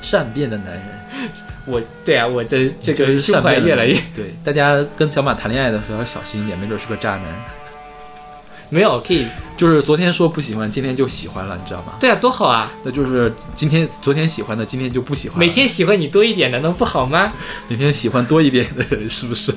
[0.00, 0.84] 善变的男人，
[1.66, 7.24] 我对啊，我的这个胸怀越来越对大家跟小马谈恋爱的时候要小心一点，没准是个渣男。
[8.70, 9.24] 没有可以，
[9.56, 11.94] 就是昨天说不喜欢，今天就喜欢了，你知道吗？
[11.98, 12.70] 对啊，多好啊！
[12.84, 15.38] 那就是今天昨天喜欢的，今天就不喜欢。
[15.38, 17.32] 每天喜欢你多一点，难道不好吗？
[17.66, 19.54] 每天喜欢多一点的人，是不是？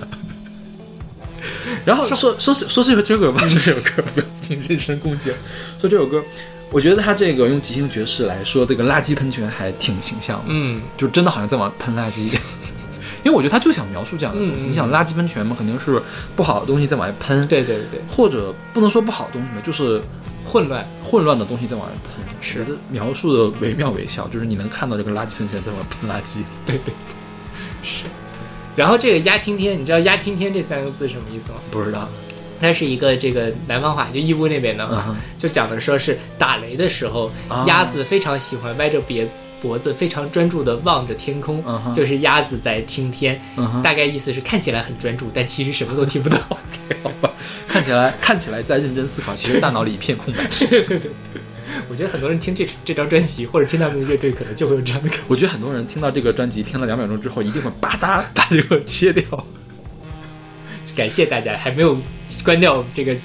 [1.83, 5.29] 然后说说说说这个这个吧，说这首歌不要进人身攻击。
[5.81, 6.23] 说这首歌，
[6.71, 12.33] 我觉得他这个用即兴爵士来说这个垃圾喷泉还挺形象的，嗯，就真的好像在往喷垃圾。
[13.23, 14.65] 因为我觉得他就想描述这样的东西。
[14.65, 16.01] 你想垃圾喷泉嘛，肯定是
[16.35, 20.01] 不好的东西在往外喷，，对对对，或者不能说不好的东西吧，就是
[20.43, 22.25] 混乱，混乱的东西在往外喷。
[22.41, 26.37] 觉得描述的惟妙惟肖，就是你能看到这个垃圾喷泉在往外喷垃圾。
[26.65, 26.93] 对对对，
[27.83, 28.05] 是。
[28.75, 31.59] 然后这个“压听天”，你知道“压听天”这三个字什么意思吗？
[31.69, 32.09] 不知道，
[32.61, 39.27] 它是一个这个南方话，就义乌那边的话，嗯就讲的说是打雷的时候，啊鸭子非常喜欢歪着别
[39.61, 43.39] 脖子，非常专注的望着天空，就是鸭子在听天。
[43.83, 46.37] 大概意思是看起来很专注，但其实什么都听不到。
[47.03, 47.33] 好吧，
[47.67, 50.43] 看起来看起来在认真思考，其实大脑里一片空白。
[51.89, 55.23] 我觉得很多人听这这张专辑，或者听他们的乐队，可能就会有这样的感觉。
[55.27, 59.23] 我觉得很多人听到这个专辑，听了两秒钟之后，一定会吧嗒把这个切掉。
[60.95, 61.97] 感谢大家，还没有
[62.43, 63.15] 关掉这个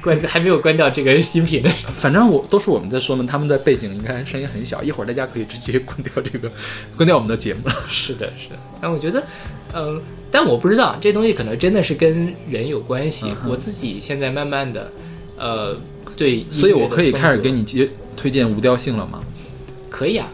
[0.00, 1.70] 关，还没有关掉这个音频的。
[1.94, 6.50] 反正我都是我们在说嘛，他们的背景应该声音很小，一会儿大家可以直接关掉这个，
[6.96, 7.74] 关掉我们的节目了。
[7.90, 8.56] 是的，是的。
[8.80, 9.22] 但我觉得，
[9.74, 10.00] 嗯、
[10.30, 13.26] 但我不知道这东西可能真的是跟人有关系。
[13.28, 14.90] 嗯我自己现在慢慢的，
[15.36, 15.76] 呃，
[16.16, 19.20] 对所以我可以开始给你接推荐无调性了吗？
[19.90, 20.28] 可以啊。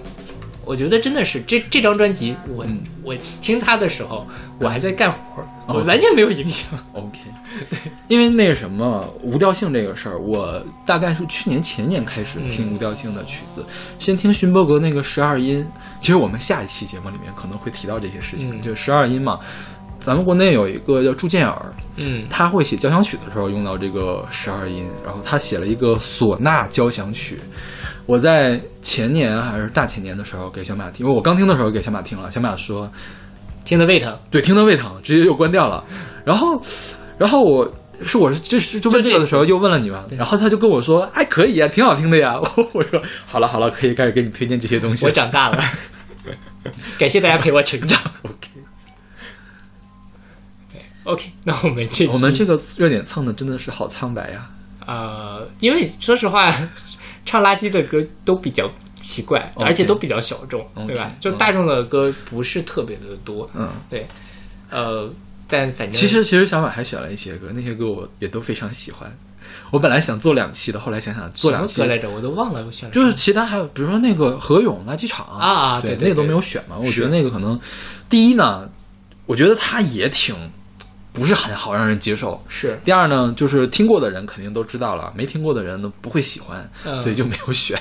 [0.67, 4.27] 我觉得真的是这这张专辑，我、嗯我听它的时候，
[4.59, 6.79] 我还在干活我完全没有影响。
[6.95, 7.19] OK，
[8.09, 13.65] 因为那个什么无调性这个事儿，我大概是去年前年开始听嗯无调性的曲子，
[13.99, 15.67] 先听勋伯格那个十二音。
[16.01, 19.39] 其实我们下一期节目里面可能会提到这些事情，嗯就十二音嘛。
[19.99, 27.39] 咱们国内有一个叫祝建尔，嗯他会写交响曲的时候用到这个十二音，然后他写了一个唢呐交响曲。
[28.05, 32.91] 我在前年还是大前年的时候给小马听，因为我刚听的时候给小马听了，小马说
[33.65, 34.15] 听得胃疼。
[34.31, 35.83] 对，听得胃疼，直接就关掉了。
[36.23, 36.61] 然后，
[37.19, 42.35] 然后我是我是这是就问这个的时候又问了你嘛，然后他就跟我说，哎，可以啊，挺好听的呀。
[42.73, 45.07] 我说好了好了，可以开始给你推荐这些东西。
[45.07, 45.63] 我长大了，
[46.99, 48.01] 感谢大家陪我成长。
[51.05, 54.51] OK，OK，那我们这我们这个热点蹭的真的是好苍白呀。
[54.87, 56.53] 呃，因为说实话，
[57.25, 61.13] 唱垃圾的歌都比较奇怪 OK 而且都比较小众 OK，对吧？
[61.21, 64.07] 就嗯大众的歌不是特别的多，嗯，对，
[64.71, 65.11] 呃，
[65.47, 69.11] 但反正其实其实小马还选了一些歌，那些歌我也都非常喜欢。
[69.71, 76.77] 我本来想做两期的，后来想想做两期歌来着，我都忘了我选了就是其他还有，比如说那个何勇垃圾场啊啊对对对对那个都没有选嘛。
[76.79, 77.59] 我觉得那个可能，
[78.09, 78.69] 第一呢，
[79.27, 80.35] 我觉得他也挺
[81.13, 82.43] 不是很好让人接受。
[82.49, 87.81] 是第二呢，就是听过的人肯定都知道了，没听过的人呢不会喜欢，嗯所以就没有选。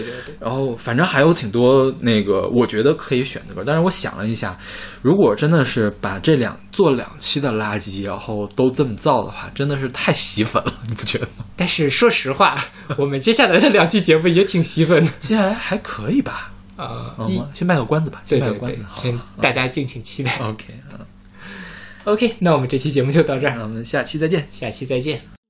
[0.00, 0.34] 对对对。
[0.40, 4.58] 然后反正还有挺多那个我觉得可以选的歌，但是我想了一下，
[5.02, 11.44] 如果真的是把这两做两期的垃圾，然后都这么造的话，真的是太吸粉了，你不觉得吗？
[11.54, 12.64] 但是说实话，
[12.98, 16.50] 我们接下来的两期节目也挺吸粉的接下来还可以吧？
[16.76, 17.14] 啊。
[17.18, 20.32] 嗯一，先卖个关子吧，先卖个关子，，好先大家敬请期待。
[20.40, 20.98] OK，嗯
[22.04, 24.48] ，OK，那我们这期节目就到这儿，那我们下期再见。
[24.50, 25.41] 下期再见。